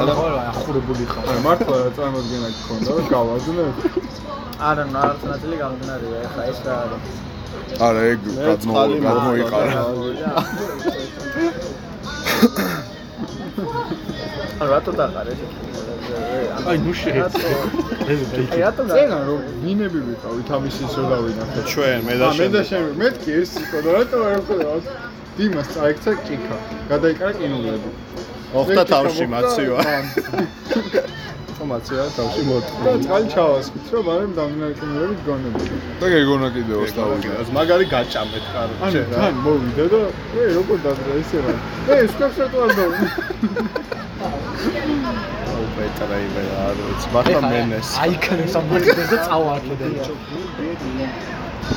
[0.00, 0.12] არა,
[0.52, 1.24] ახურებული ხარ.
[1.30, 3.66] არა, მართლა რა წარმოდგენა გქონდა, რომ გავაძნე.
[4.70, 7.04] არა ნუ არც ნაწილი გამგნარია ეხლა ეს რა არის
[7.86, 8.20] არა, ეგ
[9.04, 9.82] გადმოიყარა.
[14.70, 15.34] რატო დაყარე
[16.66, 17.50] აი, ნუ შეეცე.
[18.52, 21.60] აი რატო წენა რომ ვინები ვიყავით ამის ის რომ დავინახე.
[21.72, 22.82] ჩვენ მე და ა მე და შენ.
[22.86, 24.72] შენ მეთქი ეს იყო და რატო არ ვქნა?
[25.36, 26.56] დიმას წაიქცა ჭიქა.
[26.90, 27.90] გადაიკარა კინოლები.
[28.54, 29.78] ოხთა თავში მაცივა.
[31.56, 32.90] ხო მაცივა თავში და მოტყვა.
[33.04, 35.76] წყალი ჩავასხით, რომ მაგრამ დამდინარი კინოლები გონებოდი.
[36.00, 37.32] და გეგონა კიდევ ostავიდა.
[37.42, 39.16] ეს მაგარი გაჭამეთ ანუ კაროჩე რა.
[39.16, 40.00] თან მოვიდა და
[40.36, 41.52] ე როგორ დადრა ესე რა.
[41.90, 42.98] ე სკაფს რატო არ დავი?
[45.50, 47.06] აუ პეტრა იმე არ ვიცი.
[47.14, 47.88] მართლა მენეს.
[48.04, 49.92] აიქანებს ამ მაგდეს და წავა აქედან.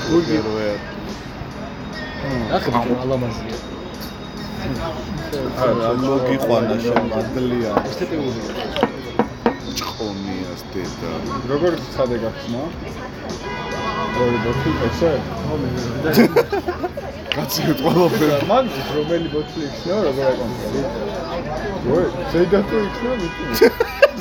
[0.09, 0.69] ბურგერვე.
[2.55, 3.57] ახლა ალამაზია.
[4.59, 7.71] არა მოგიყვანა შენ მადლია.
[7.89, 8.41] ესთეტიური.
[9.79, 11.11] ჭყონიას დედა.
[11.51, 12.61] როგორ ცადე გახსნა?
[14.19, 15.11] ორი ბოთლი ესე?
[17.35, 18.37] კაცი ყველაფერი.
[18.51, 20.81] მაგის რომელი ბოთლი იქნება როგორ აკონტროლე?
[21.87, 23.43] ვე, ზეიდათო იქნება მიტი.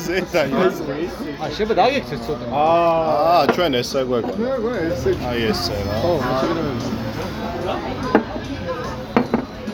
[0.07, 0.77] ზედა ის.
[1.42, 2.44] ა შეიძლება დაიგექცეთ ცოტა.
[2.62, 4.38] აა, ჩვენ ესე გვეკვანა.
[4.42, 5.11] მე მე ესე.
[5.29, 5.94] აი ესე რა.
[6.03, 6.12] ხო,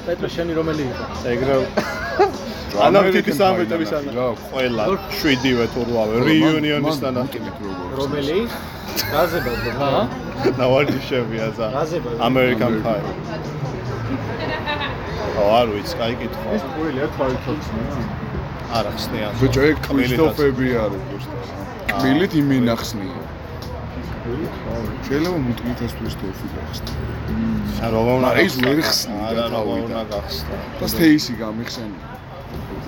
[0.07, 1.05] პეტრა შენი რომელი იყო?
[1.33, 1.55] ეგრე
[2.87, 4.27] ანალიტიკის ამბიტების ანა.
[4.53, 4.85] ყველა
[5.19, 7.61] შვიდივე თუ რვავე რეუნიონის თანახმად.
[8.01, 8.38] რომელი?
[9.12, 9.93] გაზებად რა?
[10.61, 11.67] ნავარჯიშებია ზა.
[11.77, 12.14] გაზებად.
[12.29, 13.03] American Pie.
[15.35, 16.49] ო არ ვიცი, კაი კითხვა.
[16.57, 17.83] ეს ყველია თვალით ოქსნა.
[18.79, 19.33] არ ახსნიან.
[19.40, 21.64] ბიჭო, ეგ კრისტოფები არის უბრალოდ.
[21.95, 23.17] კბილით იმინახსნია.
[25.06, 26.92] შეიძლება მუტკითას ტვისტოფი გახსნა.
[27.84, 29.14] არა, რა უნდა ის ვერ გახსნა.
[29.28, 29.84] არა, რა თავიდან.
[29.84, 30.56] უნდა გახსნა.
[30.80, 31.98] და სტეისი გამიხსენე.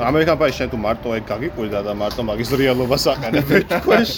[0.08, 4.12] American Pie შენ თუ მარტო ეგ გაგიკვირდა და მარტო მაგის რეალობას აყენებ თქვენს.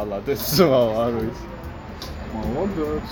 [0.00, 0.68] ალადეს ზო,
[1.04, 1.44] არ ვიცი.
[2.34, 3.10] მოლოდოს.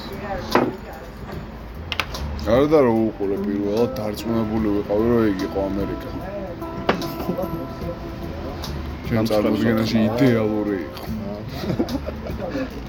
[2.49, 6.11] გარდა რომ უყურე პირველად დარწმუნებული ვიყავი რომ ეგ იყო ამერიკა.
[9.09, 11.05] ჩვენ წარმოდგენაში იდეალური იყო.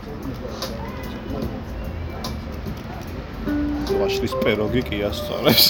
[3.97, 5.63] ვაშლის პეროგი კი ასწორეს.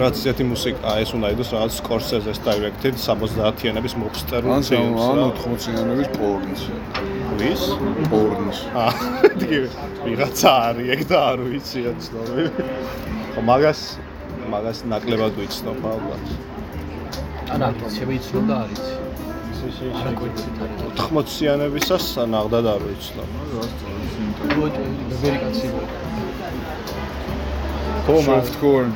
[0.00, 5.26] რაც ისეთი მუსიკა ეს უნდა იყოს რაღაც Scorsese-ს directed 70-იანების მობსტერულ ფილმს ან რა.
[5.36, 6.62] 80-იანების პორნის.
[7.40, 7.62] ვის?
[8.08, 8.62] პორნის.
[8.80, 8.92] აა,
[9.42, 9.68] დგივე.
[10.06, 12.50] ვიღაცა არის ეგ და არ ვიცი რა ცნობილი.
[13.34, 13.80] ხო მაგას
[14.50, 16.24] მაგას ნაკლებად ვიცნობ ალბათ.
[17.52, 18.80] ანა, შეიძლება იცნობდა არის.
[18.80, 19.09] ესე
[19.60, 20.10] შეიძლება
[21.10, 23.24] 80-იანებისას ნაღდად არ ვიცნო.
[25.10, 25.68] ბებერი კაცი.
[28.26, 28.90] soft corn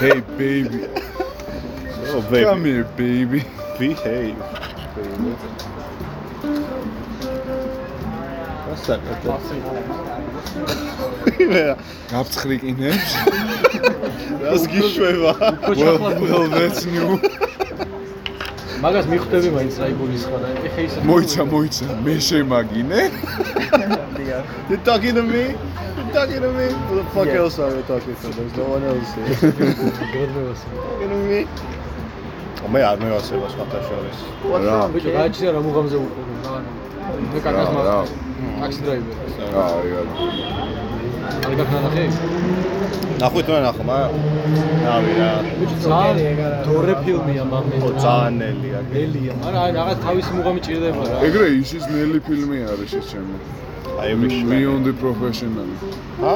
[0.00, 0.80] hey baby
[2.10, 3.40] Oh, come baby, here baby
[3.78, 4.38] behave.
[4.96, 5.30] baby.
[8.68, 9.00] What's that?
[12.12, 13.10] გაფცხრიკინებს
[14.44, 15.32] რას გიშვება?
[16.22, 17.10] well that's new
[18.82, 23.00] მაგას მიხვდები მაინც რა იგულისხმა და ეხა ისე მოიცა მოიცა მე შემაგინე
[24.70, 25.42] You talking to me?
[25.98, 26.66] You talking to me?
[26.88, 27.40] Who the fuck Yeah.
[27.42, 28.28] else are you talking to?
[28.36, 29.52] There's no one else here.
[29.98, 31.40] talking to me?
[32.74, 34.18] მე არ მევასება სხვათა შორის.
[34.68, 36.56] რა ბიჭო, გააჩნია რა მუღამზე უყურებ რა.
[37.32, 37.86] მე კაკას მაგ
[38.60, 39.30] ტაქსი დრაივერი.
[39.54, 40.02] რა რა
[41.46, 42.04] არ გაქნანახე?
[43.22, 43.98] ნახვით მე ნახო, მა.
[44.86, 45.30] რავი რა.
[45.84, 47.76] ძალიან დორე ფილმია მამე.
[47.86, 48.78] ო ძალიან ნელია.
[48.94, 51.16] ნელია, მაგრამ აი რაღაც თავისი მუღამი ჭირდება რა.
[51.28, 53.36] ეგრე ისის ნელი ფილმი არის ეს ჩემი
[54.02, 54.34] აი ვიშ.
[54.50, 55.68] beyond the professional
[56.22, 56.32] ჰა?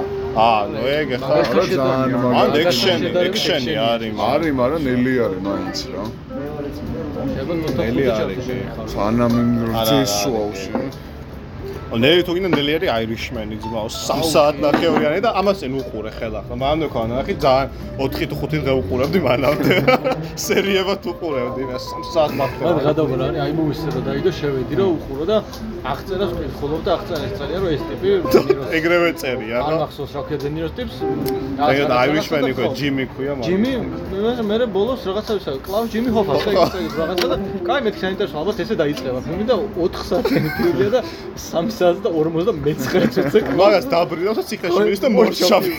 [0.47, 1.35] აა, ნუ ეგ ხა.
[1.57, 3.75] რა ძალიან ან მაგარი ექშენი, შედარებით ექშენი ექშენი.
[3.93, 6.05] არის, მაგრამ არის მაგრამ ნელი არის მაინც რა
[7.35, 8.47] შეგო ნელი არის,
[8.95, 10.71] სანამ იმ არა, ძესვავში
[11.93, 16.41] ო ნელი თუ გინდა ნელი არის აირიშმენი ძმაო 3 საათ ნახევრიანი და ამასენ უყურე ხელა
[16.49, 17.69] ხო მანამდე ხო ნახი ძალიან
[18.01, 19.75] 4 თუ 5 დღე უყურებდი მანამდე.
[20.47, 25.25] სერიებად უყურებდი და 3 საათ მაგ მახელა გადავღრა, აი აი მოვისწრო დაიდო შევედი რომ უყურო
[25.29, 25.37] და
[25.93, 28.09] აღწერას ვკითხულობ და აღწერა ეს წერია რომ ეს ტიპი
[28.81, 29.77] ეგრევე წერია არ რა.
[29.85, 30.97] მახსოვს რა ქვია დენიროს ტიპს
[31.69, 33.73] ეგრე აირიშმენი ხო ჯიმი ქვია მაგრამ ჯიმი
[34.49, 37.37] მე მე ბოლოს რაღაცა ვისა კლავ ჯიმი ჰოფა შეიწერეს რაღაცა და
[37.69, 41.01] კაი მეთქი საინტერესო ალბათ ესე დაიწყება ფილმი და 4 საათიანი ფილმია და
[41.37, 45.72] 3 საათი და 59 წუთზე მაგას დაბრინავს და ციხეში მიდის და მორჩავი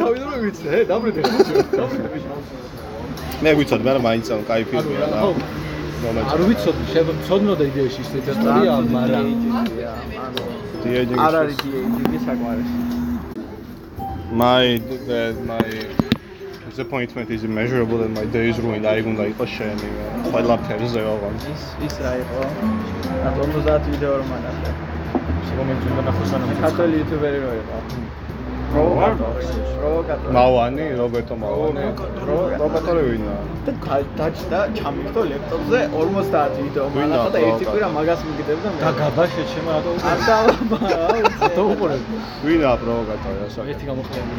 [0.00, 1.20] თავიდან რომ ვიცი ჰე დაბრუნდი
[1.78, 2.18] დაბრუნდი
[3.44, 5.30] მე ვიცოდი მაგრამ მაინც ამ кай ანუ ფილმია რა რა ხო
[6.02, 9.26] მომეც არ ვიცოდი შეცოდნოდა იდეაში ის ისტორია მაგრამ
[9.60, 10.44] ანუ
[10.82, 12.78] დიეჯი არ არის დიეჯი საკმარისი
[14.42, 14.64] my
[15.08, 15.66] that my
[16.68, 19.88] disappointment is immeasurable and my days ruined აი უნდა იყოს შენი
[20.32, 22.40] ყველა ფერზე ოღონ ის ის რა იყო
[23.22, 24.70] რა 50 ვიდეო რომ ანახე
[25.57, 27.77] კომენტი უნდა ნახოს ანუ ქართული იუთუბერი რო იყო.
[28.71, 31.85] პროვოკატორი მავანი რობერტო მავანი
[32.61, 33.33] რობერტო რევინა
[33.65, 33.71] და
[34.19, 36.85] დაჭდა ჩამიგდო ლეპტოპზე 50 ვიდეო.
[36.95, 37.71] ვინა, მანახა და ერთი პროვოკატორი.
[37.71, 40.79] კვირა მაგას მიგდებდა მე და გადაშე ჩემ რატო არ დავაბა
[41.41, 42.03] რატო უყურებ
[42.45, 44.33] ვინა პროვოკატორი ასა ერთი გამოხდები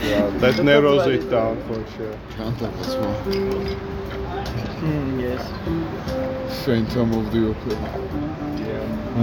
[0.00, 2.16] Yeah, that narrows it down for sure.
[4.60, 5.42] ჩანთაკაცმა yes.
[6.64, 7.78] Phantom of the Opera.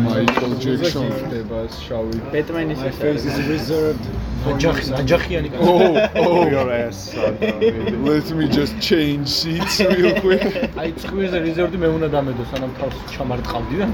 [0.08, 2.18] Michael Jackson ხდება შავი.
[2.34, 4.06] ბეტმენის ეს face is reserved.
[4.48, 5.96] აჯახი აჯახიანი კაცი Oh,
[6.28, 7.16] oh, Your ass.
[8.12, 10.44] let me just change seats real quick.
[10.82, 13.88] აი წვირზე რეზერვდი მე უნდა დამედო სანამ თავს ჩამარტყავდი და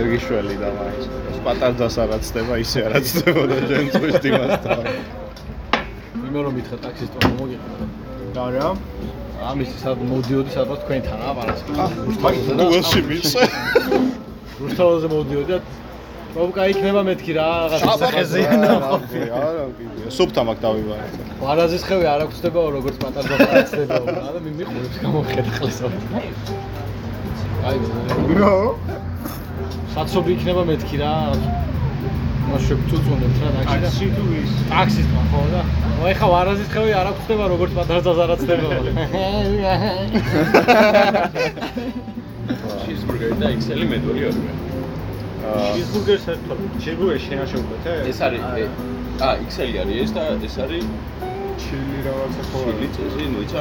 [0.00, 1.02] ერგიშველი და მაინც.
[1.44, 4.84] პატარძას არ აცდება, ისე არ აცდებოდა ჩვენ წვის დიმასთან.
[6.28, 7.74] იმე რომ მითხრა ტაქსისტმა მოგიყვა
[8.48, 8.68] არა
[9.42, 11.92] ამის სადაც მოდიოდი სადაც თქვენთან ა პარასკევს
[12.72, 13.42] გულში მისე.
[14.60, 15.58] რუსთაველზე მოდიოდი და
[16.34, 20.10] პროვოკა იქნება მეთქი რა რაღაცა სახეზიანა არა, კიდე.
[20.16, 21.06] სუფთა მაგ დავიბარე.
[21.42, 25.86] ვარაზის ხევი არ აქვს ხდებაო როგორც პატარდა პარაცდებაო რა და მიმიყურებს გამოხედა ხლესო
[27.64, 27.76] აი
[28.40, 28.54] No.
[29.94, 31.12] საცობი იქნება მეთქი რა.
[32.50, 34.50] მაშინ წუწუნებთ რა ნაკში და აცი თუ ის?
[34.70, 35.60] ტაქსისტმა ხო და
[36.02, 38.72] ო ეხა ვარაზის ხევი არ აქვს ხდება როგორც პატარდას არ აცდებაო
[42.84, 44.52] ჩიზბურგერი და XL-ი მედველი ორივე.
[45.74, 46.54] ჩიზბურგერს ერთო
[46.84, 48.64] ჩიზბურგერს შენაშეულეთ ეს არის ე,
[49.24, 50.84] ა XL-ი არის ეს და ეს არის
[51.64, 53.60] ჩილი რაღაცა ხო ჩილი წესი, ნუიცა.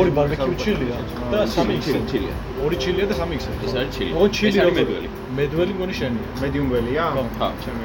[0.00, 0.98] ორი ბარბეკიუ ჩილია
[1.32, 2.34] და სამი ჩილი, ჩილია.
[2.64, 4.10] ორი ჩილია და სამი იქსელი ეს არის ჩილი.
[4.16, 5.08] ოღონ ჩილი არის მედველი.
[5.38, 7.22] მედველი მგონი შენია medium ველია ხო.
[7.38, 7.84] ხა, ჩემი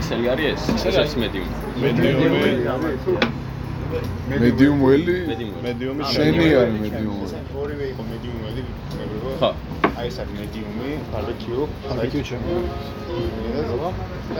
[0.00, 0.62] XL-ი არის ეს.
[0.88, 1.48] ეს არის medium.
[1.84, 2.40] მედიუმი.
[4.44, 5.16] Medium well-ი?
[5.30, 5.54] medium.
[5.66, 7.16] მედიუმი შენი არის medium
[7.62, 8.62] ორივე იყო მედიუმი ველი.
[9.40, 9.50] ხა.
[9.98, 11.60] აი ეს არის მედიუმი, ბარბეკიუ.
[11.88, 12.52] ბარბეკიუ ჩემი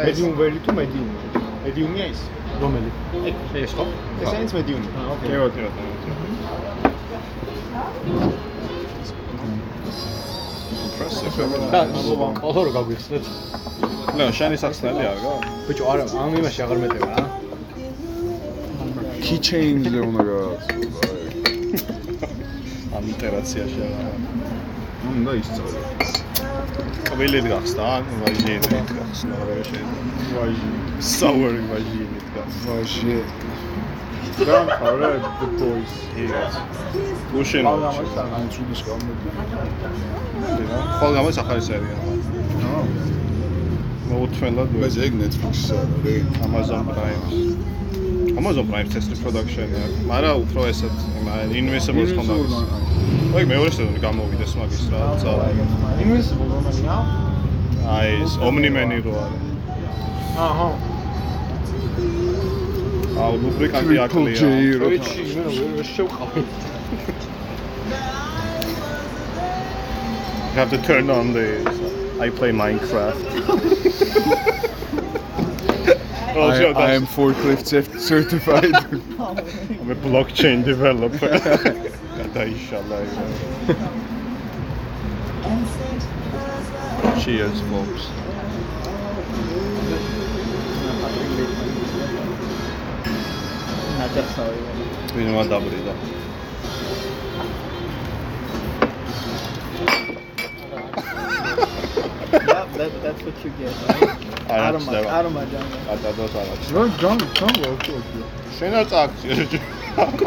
[0.07, 1.09] medium ველი თუ medium
[1.65, 2.21] medium-ია ის
[2.63, 2.91] რომელი
[3.63, 3.85] ეს ხო
[4.23, 5.65] ეს არის medium აა ოკეი
[10.95, 11.69] კი ბატონო.
[11.75, 11.81] და
[12.41, 13.25] კოლორო გაგვიხსნეთ
[14.19, 15.33] ნუ შენი სახსნელი არა?
[15.67, 17.25] ბიჭო არა ამ იმაში აღარ მეტევა რა
[19.25, 20.81] Keychain-ზე უნდა გააცნო.
[22.97, 24.11] ამ iterაციაში არა.
[25.11, 25.81] უნდა ისწავლო.
[27.09, 27.87] კაბელები გახსნა,
[28.21, 30.03] ვაჟინი გახსნა, რა შეიძლება.
[30.37, 30.71] ვაჟი.
[31.01, 32.69] Sour ვაჟინი გახსნა.
[32.69, 33.17] ვაჟი.
[34.47, 35.93] დამთავრე the boys.
[36.23, 36.55] იგაც.
[37.33, 38.45] გუშინ ან
[40.45, 40.65] გამოდე.
[40.99, 41.97] ხოლ გამოც ახალი სერია.
[44.09, 46.25] მოუთმენლად მე ზეგ Netflix-ს არის.
[46.47, 47.25] Amazon Prime.
[48.39, 50.97] Amazon Prime test production აქვს, მაგრამ უფრო ესეთ
[51.61, 52.55] Invincible-ს ხომ არის.
[53.35, 55.45] აი მეორე სეზონი გამოვიდეს მაგის რა წავა.
[56.03, 56.97] Invincible რომელია?
[57.97, 59.43] აი ეს Omni-Man-ი რო არის.
[60.47, 60.69] აჰა.
[63.25, 64.79] აუ ლუბრიკანტი Triple J აკლია.
[64.81, 65.21] რო ეჩი,
[70.55, 71.59] I have to turn on the.
[72.21, 74.51] I play Minecraft.
[76.37, 78.75] Oh, I, I, am forklift certified.
[78.75, 81.39] I'm a blockchain developer.
[87.21, 88.09] Cheers, folks.
[95.19, 96.24] Inte vad en double idag.
[102.85, 103.73] That, that's what you get.
[104.55, 105.09] არ აცდება.
[105.19, 105.67] arma jam.
[105.95, 106.67] ატადოს არ აქვს.
[106.77, 108.21] რა ჯამ ჯამ ვაკეთე.
[108.59, 109.33] შენ არ წააქცია.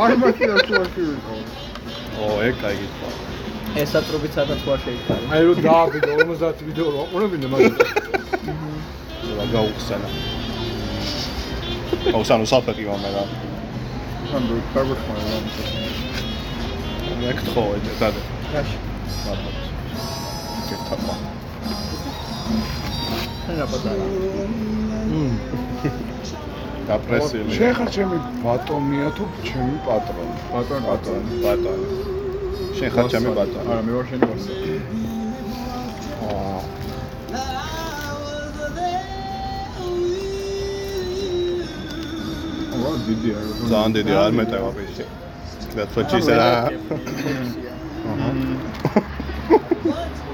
[0.04, 1.06] არ რა თქმა უნდა.
[2.18, 3.10] ო, ეგ კაი გითხა.
[3.82, 5.26] ეს სატრუბიც სადაც ვარ შეიქარი.
[5.34, 7.76] აი რომ დააბიდო 50 ვიდეო რო აყურებინე მაგით.
[9.38, 10.10] რა გაუხსენა.
[12.16, 13.24] აუ სანუ საფეთი მომე რა.
[14.36, 14.98] ან რო კარგოა.
[17.22, 18.22] მე გთხოვე დადე.
[18.54, 18.78] რაში?
[19.26, 19.62] მადლობა.
[20.70, 21.37] გეთამა.
[23.48, 24.06] რა პატარა.
[26.88, 27.52] დაპრესილი.
[27.58, 30.36] შენ ხარ ჩემი ბატონია თუ ჩემი პატრონი?
[30.52, 31.32] ბატონი, ბატონი.
[31.46, 31.88] ბატონი.
[32.80, 33.68] შენ ხარ ჩემი ბატონი.
[33.72, 34.24] არა, მე ვარ შენი
[36.28, 36.60] აა.
[42.82, 43.52] ვა, დიდი არა.
[43.72, 45.06] ძალიან დიდი არ მეტევა ბიჭი.
[45.78, 46.40] That's what she said.
[46.40, 46.68] აჰა.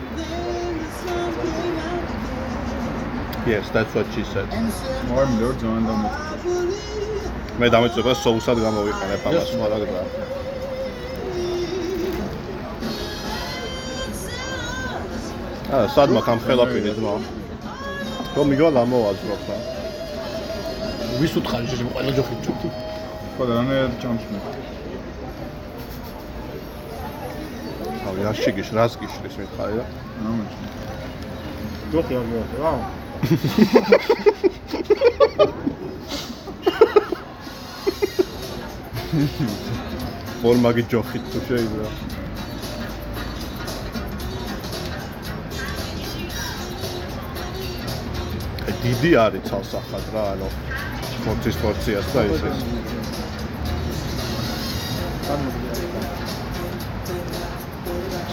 [3.46, 4.48] Yes, that's what she said.
[5.12, 5.96] მაგრამ ლორდ ზონ და
[7.60, 9.78] მე დამეწება სოუსად გამოვიყენებ ამას სხვა რა.
[15.76, 17.14] აა, სადმა ხამ ხელაპინი ძმა.
[18.36, 19.56] რომ მიგვალ ამოვაზრობ და.
[21.20, 22.70] ვის უთხარი ჟე ყველა ჯოხი ჯოხი.
[23.36, 24.28] ხო და რამე ჩამში.
[28.08, 29.86] აი, რაში გიშ, რას გიშლის მითხარი რა?
[30.24, 30.46] რამე.
[31.92, 32.76] ჯოხი არ მოაქვს რა.
[40.44, 41.90] ფორმაგი ჯოხით თუ შეიძლება.
[48.64, 50.50] აი დიდი არის ცალსახად რა, ანუ
[51.28, 52.60] 40 პორციას და ეს ეს.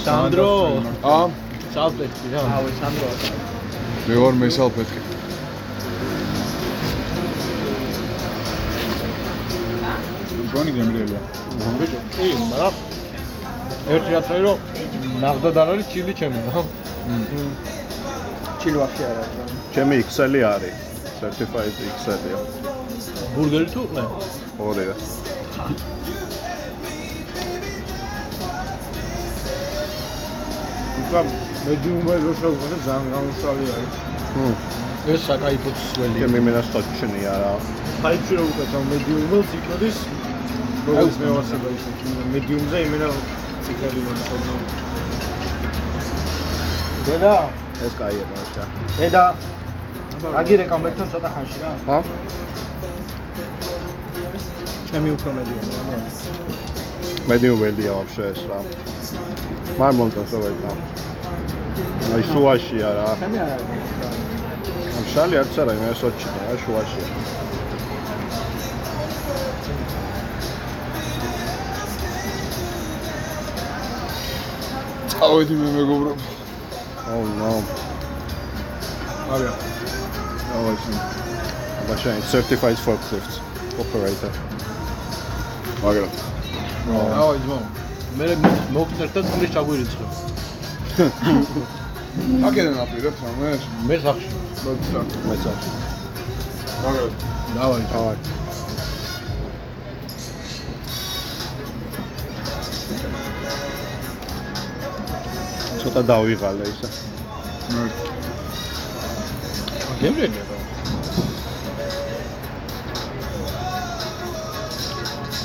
[0.04, 0.50] სანდრო,
[1.14, 1.24] აა,
[1.78, 2.42] სალფეტი რა.
[2.58, 3.49] ავე სანდრო.
[4.08, 5.00] მე ვარ მესალფეთკი.
[10.52, 11.20] გონი გემრიელია.
[12.14, 12.74] კი, მაგრამ
[13.96, 14.58] ერთი არის რომ
[15.24, 16.62] ნახდა და არის ჩილი ჩემი რა.
[18.60, 19.24] ჩილვაში არა.
[19.74, 20.76] ჩემი XL-ი არის.
[21.20, 22.38] certified XL-ია.
[23.34, 24.04] ბურგერი თუ ყლე?
[24.66, 24.94] ორია.
[31.00, 31.26] უკან
[31.64, 33.94] მეჯუმე როშავ ხარ ძალიან გამოსალი არის.
[34.34, 34.54] ჰმ.
[35.12, 36.18] ეს საკაიფო წველი.
[36.32, 37.52] მე მე ნასტოჩნია რა.
[38.02, 39.98] ფაიფში რო უკეთ ამ მედიუმს იკოდის
[40.86, 41.84] როგორც მე ვასება ის
[42.34, 43.08] მედიუმზე იმენა
[43.64, 44.54] ციკლი მომწონდა.
[47.06, 47.34] დედა,
[47.84, 48.64] ეს კაია ბავშა.
[49.00, 49.24] დედა,
[50.40, 51.72] აგირე კომპლექტო ცოტა ხანში რა.
[51.88, 51.98] ჰა?
[54.88, 56.00] ჩემი უფრო მედიუმია.
[57.28, 58.58] მედიუმელია ვაფშე ეს რა.
[59.80, 60.72] მარ მომწონს რა ვარ და.
[62.14, 63.06] აი შუაშია რა.
[63.20, 63.68] ჩემი არ არის.
[64.98, 67.06] ამ შალი არც არა, მე სოჩია რა შუაშია.
[75.12, 76.24] წავედი მე მეგობრებო.
[77.10, 77.52] Oh no.
[79.34, 79.52] არა.
[80.56, 80.92] ავაში.
[81.88, 83.32] ბაშა certified forklift
[83.82, 84.32] operator.
[85.82, 86.10] მაგრამ
[87.20, 87.58] აუ ძმო.
[88.18, 88.26] მე
[88.74, 90.06] მოკტერთა წყლის ჩაგვირიცხე.
[91.00, 93.62] აკედან აპირებ სამეს.
[93.88, 94.30] მე სახში.
[94.64, 95.00] მოცა.
[95.28, 95.52] მეცა.
[96.82, 97.10] მაგრამ
[97.56, 97.84] დავაი.
[98.00, 98.16] აი.
[105.80, 106.88] ცოტა დავიღალე ისა.
[107.72, 107.82] მე
[110.00, 110.44] გემრიელია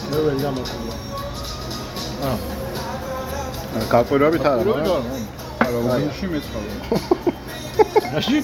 [0.09, 0.95] მე ვერ გამოსულა.
[2.25, 2.37] აა,
[3.93, 5.24] გაკვირვებით არა როგორ მაგრამ
[5.75, 5.95] გავა?
[5.95, 6.71] რომინში მეცხოვე.
[8.15, 8.39] რაში?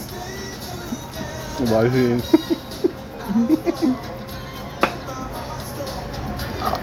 [1.71, 2.19] ვაჟინ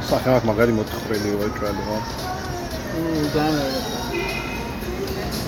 [0.09, 1.97] სახანახ მაგარი მოთხრელი ვაჭრალი ხო
[2.99, 3.75] მმ ძალიან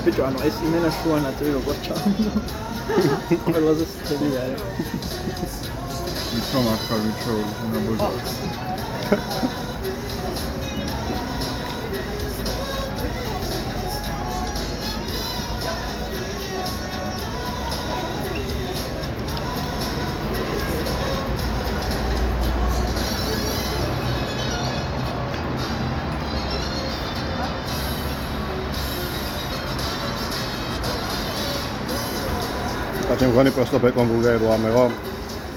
[0.05, 2.33] ბიჭო ანუ ეს იმენა შუა ნაწილი როგორ ჩავიდა
[3.47, 4.63] ყველაზე სწორი არის
[6.35, 7.99] მithom ახლა ვიჩოული ნაბოზი.
[8.03, 8.47] კაცი
[33.41, 34.81] მგონი პროსტო ბეკონ ბულგარი რო ამეღო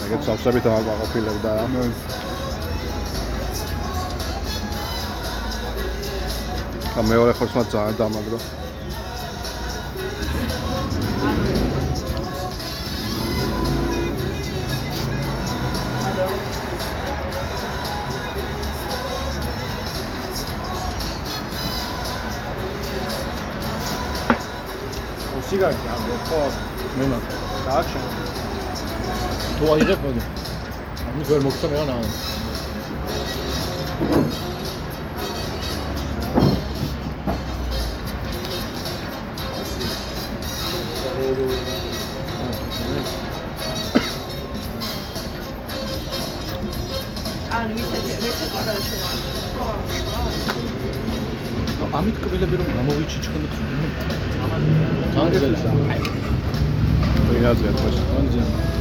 [0.06, 1.66] ეგეთ სამსებით არ გაყოფილებდა რა
[6.96, 8.40] ა მეორე ხორცმა ძალიან დამაგრო
[25.52, 26.46] სიგარეტი ამბობ ხო?
[26.98, 27.43] მე მაგ.
[27.66, 28.06] გააჩენ.
[29.58, 30.22] თუ აიღებ მოდი.
[31.08, 31.96] ანუ ვერ მოგცა მე ანა.
[47.58, 48.96] ანუ ისეთი ესე ყარაში
[51.98, 52.56] ამით კბილები
[57.34, 58.73] Dünya ziyaret başkanı.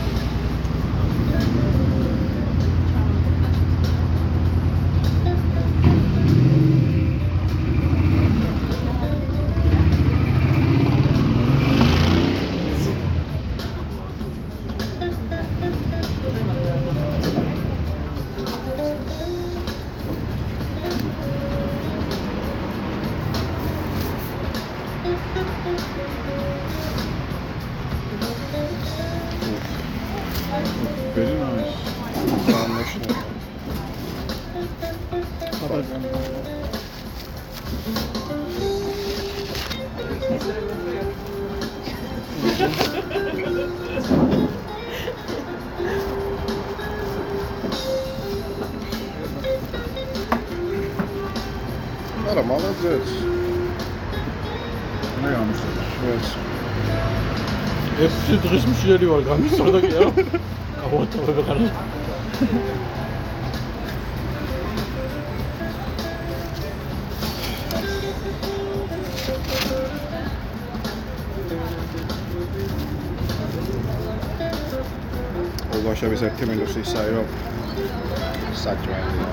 [59.03, 60.23] დღეს მშვიერი ვარ გამისწორდა კი არა?
[60.79, 61.59] გავატოვებ ხარ.
[75.73, 77.27] ოლბაშების ერთი მინუსი ისაა რომ
[78.63, 79.29] საჭმელია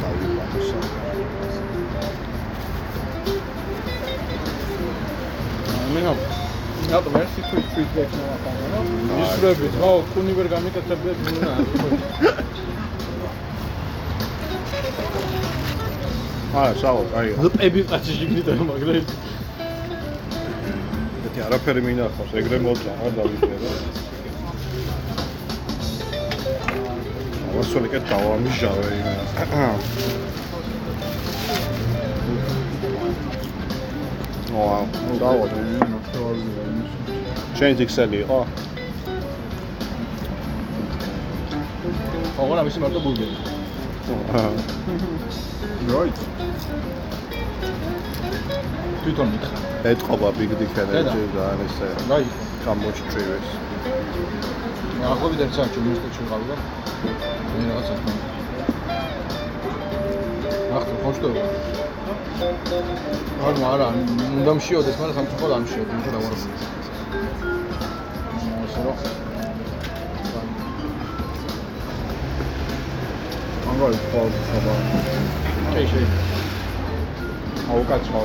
[0.00, 0.60] დავიბახო
[5.94, 6.39] მე რატომ
[6.90, 8.78] ეს ფრის ფიდბექს ნახავ რა
[9.24, 11.52] ისვრებით, ხო, კუნი ვერ გამიკეთებდეთ ნუნა.
[16.50, 18.96] აა საო აი ლპები ყაჩი შიგნით მაგრამ
[21.30, 23.70] ერთი არაფერი მინახავს ეგრე მოწა არ დავიწყე რა.
[27.50, 29.24] ავასოლი კეთ დავამიჟავე იმენა
[34.60, 34.66] ო
[35.22, 35.60] დავოდე
[37.60, 38.36] შენ ძიქსელი იყო
[42.40, 43.36] ოღონდ ამისი მარტო ბულგერი.
[45.90, 46.18] Right.
[49.02, 49.58] თვითონ მითხრა.
[49.92, 52.24] ეთყობა big dick energy და ესე დაი,
[52.64, 53.46] გამოჩწრივეს
[55.12, 56.56] ახლობით ერთ საათში უნივერსიტეტში ვიყავი და
[57.52, 58.14] მე რაღაცა თქმა.
[60.80, 61.28] ახლა ხოჭტო.
[63.46, 63.88] ანუ არა,
[64.40, 66.79] უნდა მშიოდეს, მაგრამ სამწუხაროდ არ მშიოდი, იმიტომ
[74.10, 74.74] ხო ხობა.
[75.72, 76.30] კი შეიძლება.
[77.70, 78.20] აუკაცო.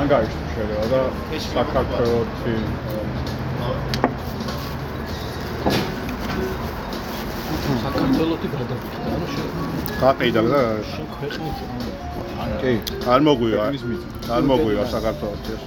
[0.00, 1.00] ანგარი შეიძლება და
[1.46, 2.54] საქართველოსი
[7.82, 9.26] საქართველოსი გადავიქდა, ანუ
[10.02, 10.60] გაყიდა და
[11.14, 11.56] ქვეყნის
[12.62, 12.72] კი
[13.12, 14.08] არ მოგვივა მიწა.
[14.36, 15.62] არ მოგვივა საქართველოს ეს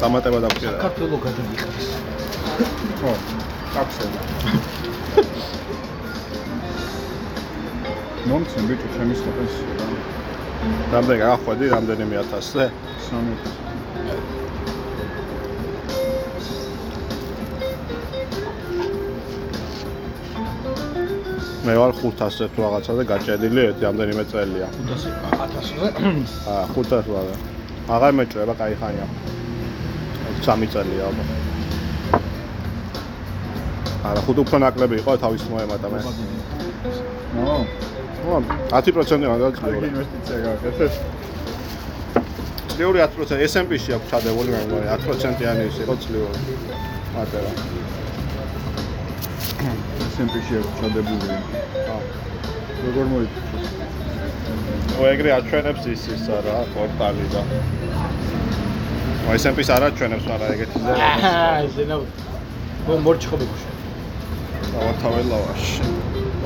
[0.00, 1.88] დამატება დაგჭირა საქართველოს გადავიხდეს.
[3.00, 3.12] ხო.
[3.74, 4.20] კაფსელა.
[8.28, 9.86] მომცენ ბიჭო ჩემი სტოპენსია რა.
[10.92, 12.64] რამდენი გახვედი რამდენიმე ათასზე
[13.06, 13.60] 3000.
[21.66, 25.88] მე ვარ 500-ზე თუ რაღაცა და გაჭედილი ერთი რამდენიმე წელია 1000-ზე.
[26.54, 27.26] აა 500 ვარ
[27.94, 28.74] აღარ მეჭრება кай
[30.45, 31.29] ხანია 3 წელია ალბათ
[34.07, 35.99] არა ხუთ უფრო ნაკლები იყო თავის მოემატა მე
[37.37, 37.55] ნო,
[38.27, 38.35] ო
[38.71, 40.93] 10% მაგალ აი წლიური ინვესტიცია გააკეთეთ.
[42.73, 46.39] წლიური 10% S&P-ში აქვს ჩადებული მე მგონი 10%-იანი ის იყო წლიური
[47.17, 47.51] მატერა
[50.17, 51.27] SMP-ში აქვს ჩადებული.
[51.93, 51.99] აა
[52.85, 53.71] როგორ მოიწვიეს?
[54.97, 57.41] ო ეგრე აჩვენებს ის ის რა პორტალი და
[59.27, 61.95] ო S&P-ს არ აჩვენებს მაგრამ ეგეთი და აა ზენა
[62.87, 63.67] მო მორჩი ხო ბეკუში.
[64.79, 65.83] ავათაველავაში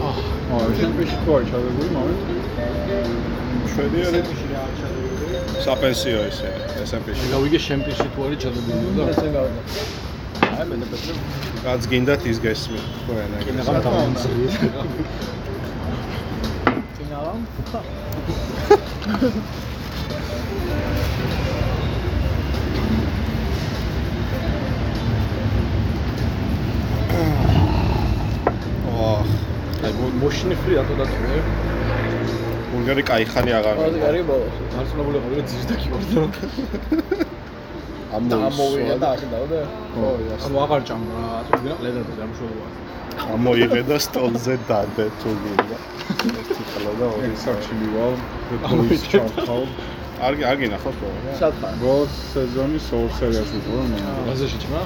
[0.02, 2.20] აა, SMP-ში თუ არის ჩადებული, მომენტ.
[3.72, 4.20] შვედიური
[5.66, 6.50] საპენსიო ისე
[6.90, 9.62] S&P-ში გავიგე შემპირში თუ არის ჩადებული და ესე გავიდა.
[10.58, 11.14] აი მე ნებეთრე
[11.68, 14.30] რაც გინდათ ის გესმით თქვენ ეგრე კინაღამ დავამცი.
[16.98, 17.40] წინავამ.
[28.97, 29.29] ოხ
[29.87, 29.93] აი
[30.23, 31.39] მოშინი ფრი რატო დაწვე?
[32.71, 34.57] ბულგარი кай ხანი აღარ ყველაზე კარგი ბოლოს.
[34.81, 36.21] არსებული ხო ძირს და კიბორდა.
[38.17, 39.61] ამოვიღე და ახლა და
[39.97, 40.09] ო,
[40.47, 42.69] ანუ აღარ ჭამდა რა, ასე ვიგნა ლედრად დამშველოა.
[43.35, 45.79] ამოიღე და სტოლზე დადე თუ გინდა
[46.41, 48.15] ერთი ხელა და ორი ეს actually well
[48.51, 49.65] the boys charcoal.
[50.27, 51.73] არ არ გინახავს ხოლმე სათხარ.
[51.85, 53.99] Both სეზონის ორ სერიას ვიყო მე.
[54.29, 54.81] ვაზეში ჭმა?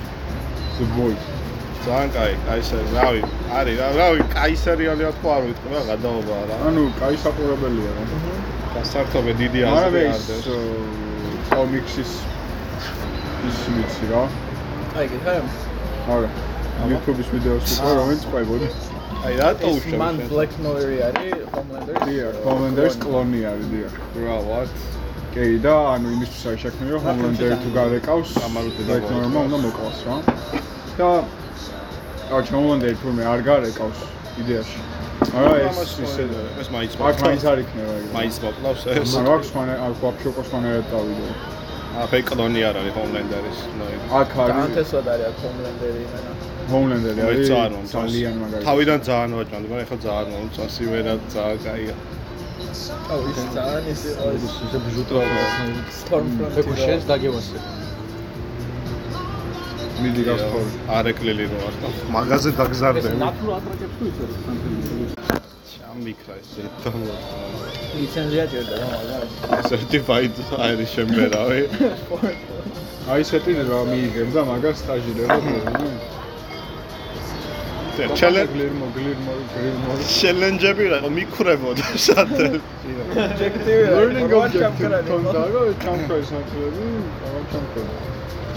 [0.79, 1.25] The boys.
[1.86, 3.22] ძალიან კაი კაი სერი რავი
[3.60, 8.04] არის რა რავი კაი სერიალია თუ არ ვიტყვი რა გადაობა რა ანუ კაი საყურებელია რა.
[8.76, 10.48] გასართობე დიდი მაგრამ აზრი ეს არის
[11.54, 12.12] კომიქსის
[13.50, 14.24] ის ვიცი რა.
[14.98, 15.46] აი გითხარ?
[16.16, 16.30] არა.
[16.92, 18.68] YouTube-ის ვიდეოს ვიყო, რომელიც ყვებოდი.
[19.26, 21.96] აი რატო ეს უშევ მან Black Noir-ი არის Homelander.
[22.06, 23.94] დიახ, Homelander-ის კლონი არის, დიახ.
[24.26, 24.70] რა what
[25.36, 28.48] კი და ანუ იმისთვის არის შექმნილი რომ Homelander თუ გარეკავს, და
[28.90, 30.18] Black Noir-მა უნდა მოკლას რა.
[31.00, 31.10] და
[32.34, 34.00] აჩ Homelander თურმე არ გარეკავს
[34.42, 34.80] იდეაში.
[35.38, 36.24] არა ეს ისე
[36.62, 38.14] ეს მაინც აქ მაინც არ იქნება ეგრე.
[38.18, 41.28] მაინც მოკლავს ეს ანუ აქვს ხანა აქ ვაფშე უკვე ხანერად დავიდო.
[42.04, 46.32] აფე კლონი არ არის ჰომლენდერის ნოი აქ არის განთესვად არის აქ მენა.
[46.74, 47.48] Homelander-ი მე არის
[47.94, 48.64] ძალიან მაგარი.
[48.68, 51.96] თავიდან ძალიან ვაჭამდი მაგრამ ეხლა ძალიან მომწონს ივერად ძალიან კაია
[53.14, 54.02] აუ ის ძალიან ის
[54.36, 55.22] ის ისე ბჟუტრა.
[56.00, 56.56] Stormfront.
[56.58, 57.58] ბეკუშეს დაგევასე.
[60.02, 60.66] მიდი გასწორ.
[60.98, 64.80] არეკლილი რო არ და მაგაზე დაგზარდები ნატურ ატრაკებს თუ იცი სამფერმო.
[65.76, 66.90] ჩამიქრა ეს ზეთო
[68.00, 69.28] ლიცენზია ჭირდა რა მაგარი.
[69.70, 70.36] certified
[70.66, 71.62] არის შემერავი
[73.12, 75.88] აი ესეთი რა მიიღებ და მაგას სტაჟირება მოიგო.
[78.20, 82.56] ჩელენ გლირმო გლირმო გლირმო ჩელენჯები რა მიქრებოდა სადელ
[83.26, 83.88] Objective.
[83.96, 86.86] learning objective კონდა რა ჩამქრეს ნაცვლები
[87.22, 88.54] რა ჩამქრეს არ მოხდა.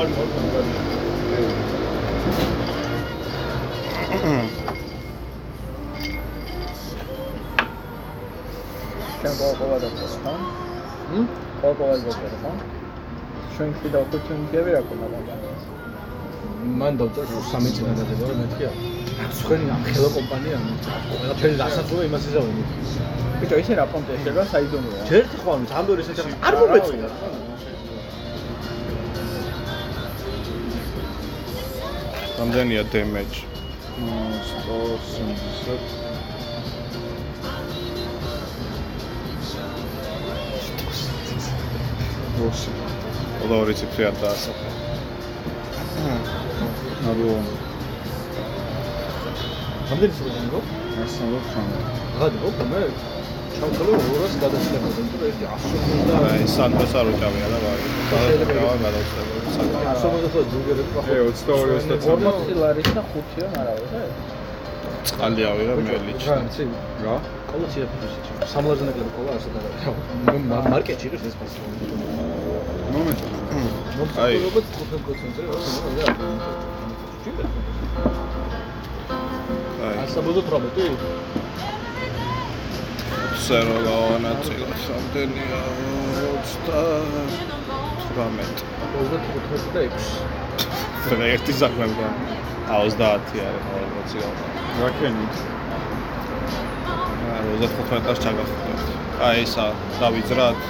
[0.00, 0.12] ჩვენ
[9.58, 10.32] ყოლა დაგწერა, ხო?
[11.10, 11.24] ჰმ?
[11.60, 12.52] ყოლა დაგწერა, ხო?
[13.52, 15.62] ჩვენ კიდე ოპორტუნიტები რა ქონა მაგას.
[16.80, 18.70] მან დავწერო სამი წინა დადება რა მეთქია.
[19.40, 20.56] სხვენი ამ ხელა კომპანია
[21.10, 22.56] ყველაფერი დასახულო იმას იზავენ.
[23.40, 25.02] ბიჭო, ისე რა პონტე შეიძლება საიდუმლოა.
[25.20, 27.08] ერთი ხო ანუ ამდორი ესეთი არ მომეწონა.
[32.40, 33.38] რამდენია damage
[34.00, 35.82] 170
[42.40, 42.72] როსი
[43.40, 44.70] ყველა ორი ციფრი არ დაასახა
[47.04, 47.36] ნაბო
[49.92, 50.60] ამდენი სულ გო?
[51.04, 51.78] ასალო ხანა
[52.22, 52.82] გადაო მე
[53.60, 59.34] ჩავწელო 200 გადაცლება და ერთი 100 და აი სანდოს არ უჭავია და ვარი გადავწევა გადავწევა
[59.56, 64.00] საკმაოდ 100 და ჯუგერებს ე 22 25 40 ლარის და 5-იან არავე,
[65.10, 66.64] წყალიავი რა მელიჩ რა იცი
[67.04, 67.16] რა
[67.50, 69.60] ყოლა ციფრში სამლარზე ნაკლები ყოლა ასე და
[70.48, 71.58] მე მარკეტში იყო ეს ფასი
[72.96, 73.20] მომენტ
[74.24, 74.34] აი.
[74.46, 75.54] როგორც 5%-ზე რა
[79.90, 81.39] აი ასაბოდო პრობლემი
[83.46, 85.60] სეროლა ანაწილო რამდენია
[86.16, 86.80] 30
[88.18, 88.64] 18
[88.96, 89.20] 25 და
[89.54, 89.70] 6
[91.20, 92.14] და ერთი საქმემდან
[92.70, 92.94] 30 არის
[93.66, 94.28] ყოველ როცა
[94.80, 95.34] რაკენით.
[97.30, 98.80] აა 35 წელს ჩაგახტეთ.
[99.26, 99.66] აი ესა
[100.00, 100.60] დავიძრათ.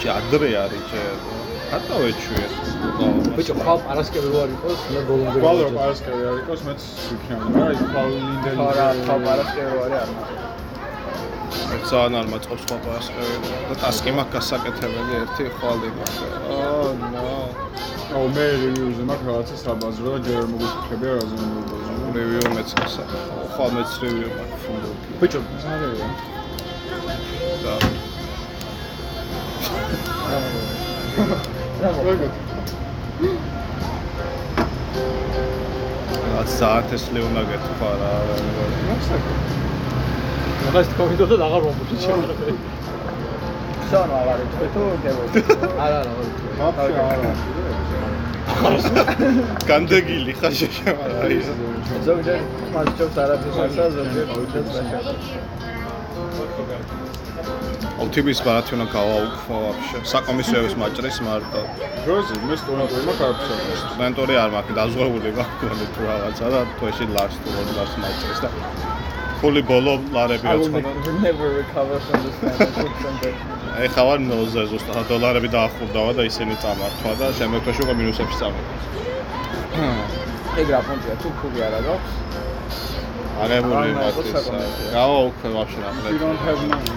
[0.00, 1.45] შეადრე არის ჯერ.
[1.72, 2.52] გადავეჩვიეთ.
[3.36, 5.38] ბიჭო, ხალ პარასკევი ვარ იყოს, მე ბოლომდე.
[5.42, 8.58] კვალ რო პარასკევი არ იყოს, მეც ვიქნები რა, ის კვალ ლინდელი.
[8.60, 10.44] ხარა ხა პარასკევი ვარი არ მაქვს.
[11.90, 13.34] ძალიან არ მაწყობს სხვა პარასკევი
[13.68, 16.14] და ტასკი მაქვს გასაკეთებელი ერთი ხვალ იმას.
[16.54, 17.26] აა ნო.
[18.16, 21.94] აუ მე რივიუზე მაქვს რაღაცა საბაზრო და ჯერ მოგიფიქრებია რა მოგბაზრო.
[22.16, 23.30] რივიუ მეც გასაკეთე.
[23.54, 24.64] ხვალ მეც რივიუ მაქვს
[25.20, 25.40] ბიჭო,
[25.72, 26.08] არაა.
[27.64, 27.74] და
[36.36, 38.10] რაც ძალიან თესლი უნდა გეთქვა რა.
[40.66, 42.52] მაგას თქომიდო და აღარ მომბუჩი შემოღები.
[43.90, 45.38] სანო აღარ ეთქვი თუ გებოდი.
[45.84, 46.36] არა, არა, არა.
[46.60, 47.30] ვაფშე არა.
[49.70, 51.48] განდეგილი ხარ შეშემარა ის.
[52.06, 52.40] ზოგჯერ
[52.74, 55.00] მასჯობს არაფერს ასა ზოგჯერ უჩებს დაშა.
[58.02, 59.98] ოპტიმის მარათი უნდა გავაუქვა ვაფშე.
[60.12, 61.60] საკომისიოების მაჭრის მარტო.
[62.08, 63.80] როზი მე სტუდენტური მაქვს არაფერს.
[63.82, 68.48] სტუდენტური არ მაქვს, დაზღვეული მაქვს თუ რაღაცა და თუეში ლარს თუ რომ ლარს მაჭრის და
[69.40, 70.88] ფული ბოლო ლარები რაცხადა.
[71.28, 73.56] never recover from this kind of
[73.86, 78.72] ეხლა ვარ ნოლზე ზუსტად დოლარები დაახურდავა და ისინი წამართვა და შემდეგ თვეში უკვე მინუსებში წამოდი.
[80.60, 82.12] ეგ რა პონტია თუ ფული არ აქვს?
[83.44, 84.88] აღებული იყო საკომისიო.
[84.96, 85.90] გავაუქმე ვაფშე რა.
[86.10, 86.92] You don't have money.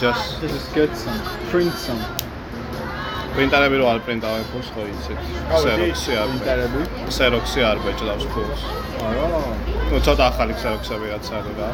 [0.00, 1.20] just Just get some.
[1.50, 2.02] Print some.
[3.34, 5.18] პრინტერები რო არ პრინტავენ ფულს ხო იცით.
[5.50, 6.80] ქსეროქსი არ ინტერები.
[7.10, 8.62] ქსეროქსი არ ბეჭდავს ფულს.
[9.06, 9.26] არა.
[9.90, 11.68] ნუ ცოტა ახალი ქსეროქსები რაც არის რა.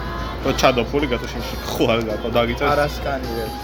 [0.44, 2.68] რო ჩადო ფული გატოშინში ხო არ გაკო დაგიწეს.
[2.72, 3.60] არასკანირებს.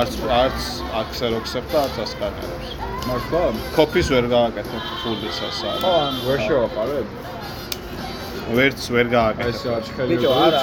[0.00, 0.60] არც არც
[1.00, 2.68] აქსეროქსებ და არც ასკანერებს.
[3.08, 3.42] მართლა?
[3.78, 5.94] კოფის ვერ გააკეთებ ფულისას ხო, არა.
[6.06, 7.06] ან ვერ შევაყარებ?
[8.56, 9.48] ვერც ვერ აი გააკეთებ.
[9.48, 10.08] ეს აჩქელი.
[10.12, 10.62] ბიჭო, არა,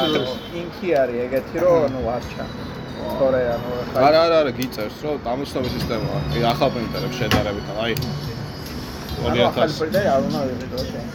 [0.61, 2.45] ინკი არის ეგეთი რომ ნუ არ ჩა.
[3.19, 3.69] თორე ანუ
[4.07, 6.19] არა არა არა გიწერს რომ დამოწნობის სისტემაა.
[6.53, 7.93] ახალ პრინტერებს შედარებით აი
[9.25, 11.05] ანუ ახალი 2000 პრინტერი არ უნდა ვიყიდო შენ.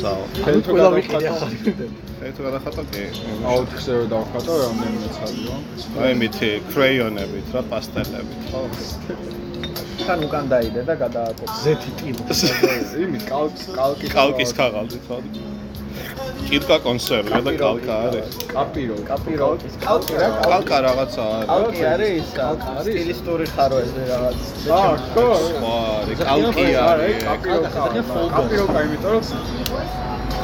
[0.00, 0.22] საო.
[0.46, 1.94] ანუ ყველა ვიყიდე ახალი პრინტერი.
[2.28, 3.04] ეს გადახატა კი.
[3.50, 5.56] აუთქსზე რომ დავხატო რამდენიმე ცალია.
[6.04, 8.40] აი მითი კრეიონებით რა პასტელებით.
[8.50, 8.60] ხო.
[10.06, 11.54] თან უკან დაიდე და გადააკეთე.
[11.64, 12.22] ზეთი ტილო.
[13.04, 15.18] იმით კალკს კალკის კალკის ქაღალდით ხო?
[16.50, 18.28] კირკა კონსერვია და კალკა არის.
[18.52, 18.96] კაპირო.
[19.10, 21.48] კაპიროკის კალკი რა კალკა რაღაცა არის.
[21.50, 22.28] კალკი არის ის
[22.86, 24.38] სტილისტური ხაროები რაღაც.
[24.78, 25.26] აა, ხო.
[25.46, 27.16] სხვა არის, კალკი არის.
[28.34, 29.24] კაპიროკა იმიტომ რომ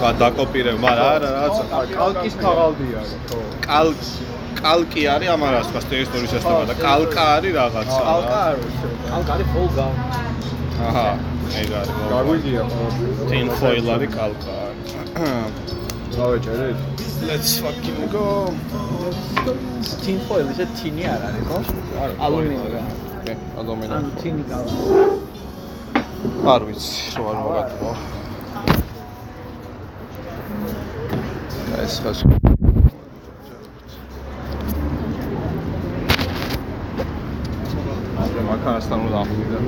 [0.04, 1.64] გადაკოპირე, მაგრამ არა რაღაცა
[1.98, 3.38] კალკის ქაღალდი არის, ხო.
[3.66, 3.88] კალ
[4.62, 7.98] კალკი არის ამან რა სხვა სტილისტური სისტემა და კალკა არის რაღაცა.
[8.08, 8.74] კალკა არის.
[9.10, 9.86] კალკ არის ფოლგა.
[10.76, 11.08] აჰა,
[11.60, 11.90] ეგ არის.
[12.12, 13.12] გაგვიგია ყველაფერი.
[13.30, 14.56] tin foil არის კალკა.
[16.16, 16.78] დავეჭერეთ?
[17.28, 18.26] Let's fucking go.
[20.04, 21.58] tin foil ისე tini არ არის ხო?
[22.26, 22.82] ალუმინი რა.
[23.24, 23.92] კი, ადამიანი.
[23.96, 24.76] ანუ tini კალკა.
[26.52, 27.90] არ ვიცი, რო არ მოგატყო.
[31.84, 32.20] ეს ხას
[38.22, 39.58] აბა მაქანასთან უნდა ახვიდე.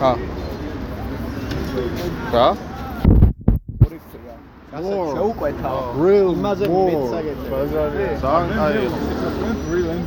[0.00, 0.12] ჰა.
[2.34, 2.48] რა?
[5.14, 5.70] შეუკვეთა.
[6.02, 6.88] Real იმაზე more.
[6.90, 7.46] მეცაგეთე.
[7.52, 8.04] ბაზარი.
[8.24, 8.82] ძალიან კაი.
[9.68, 10.06] Brilliant.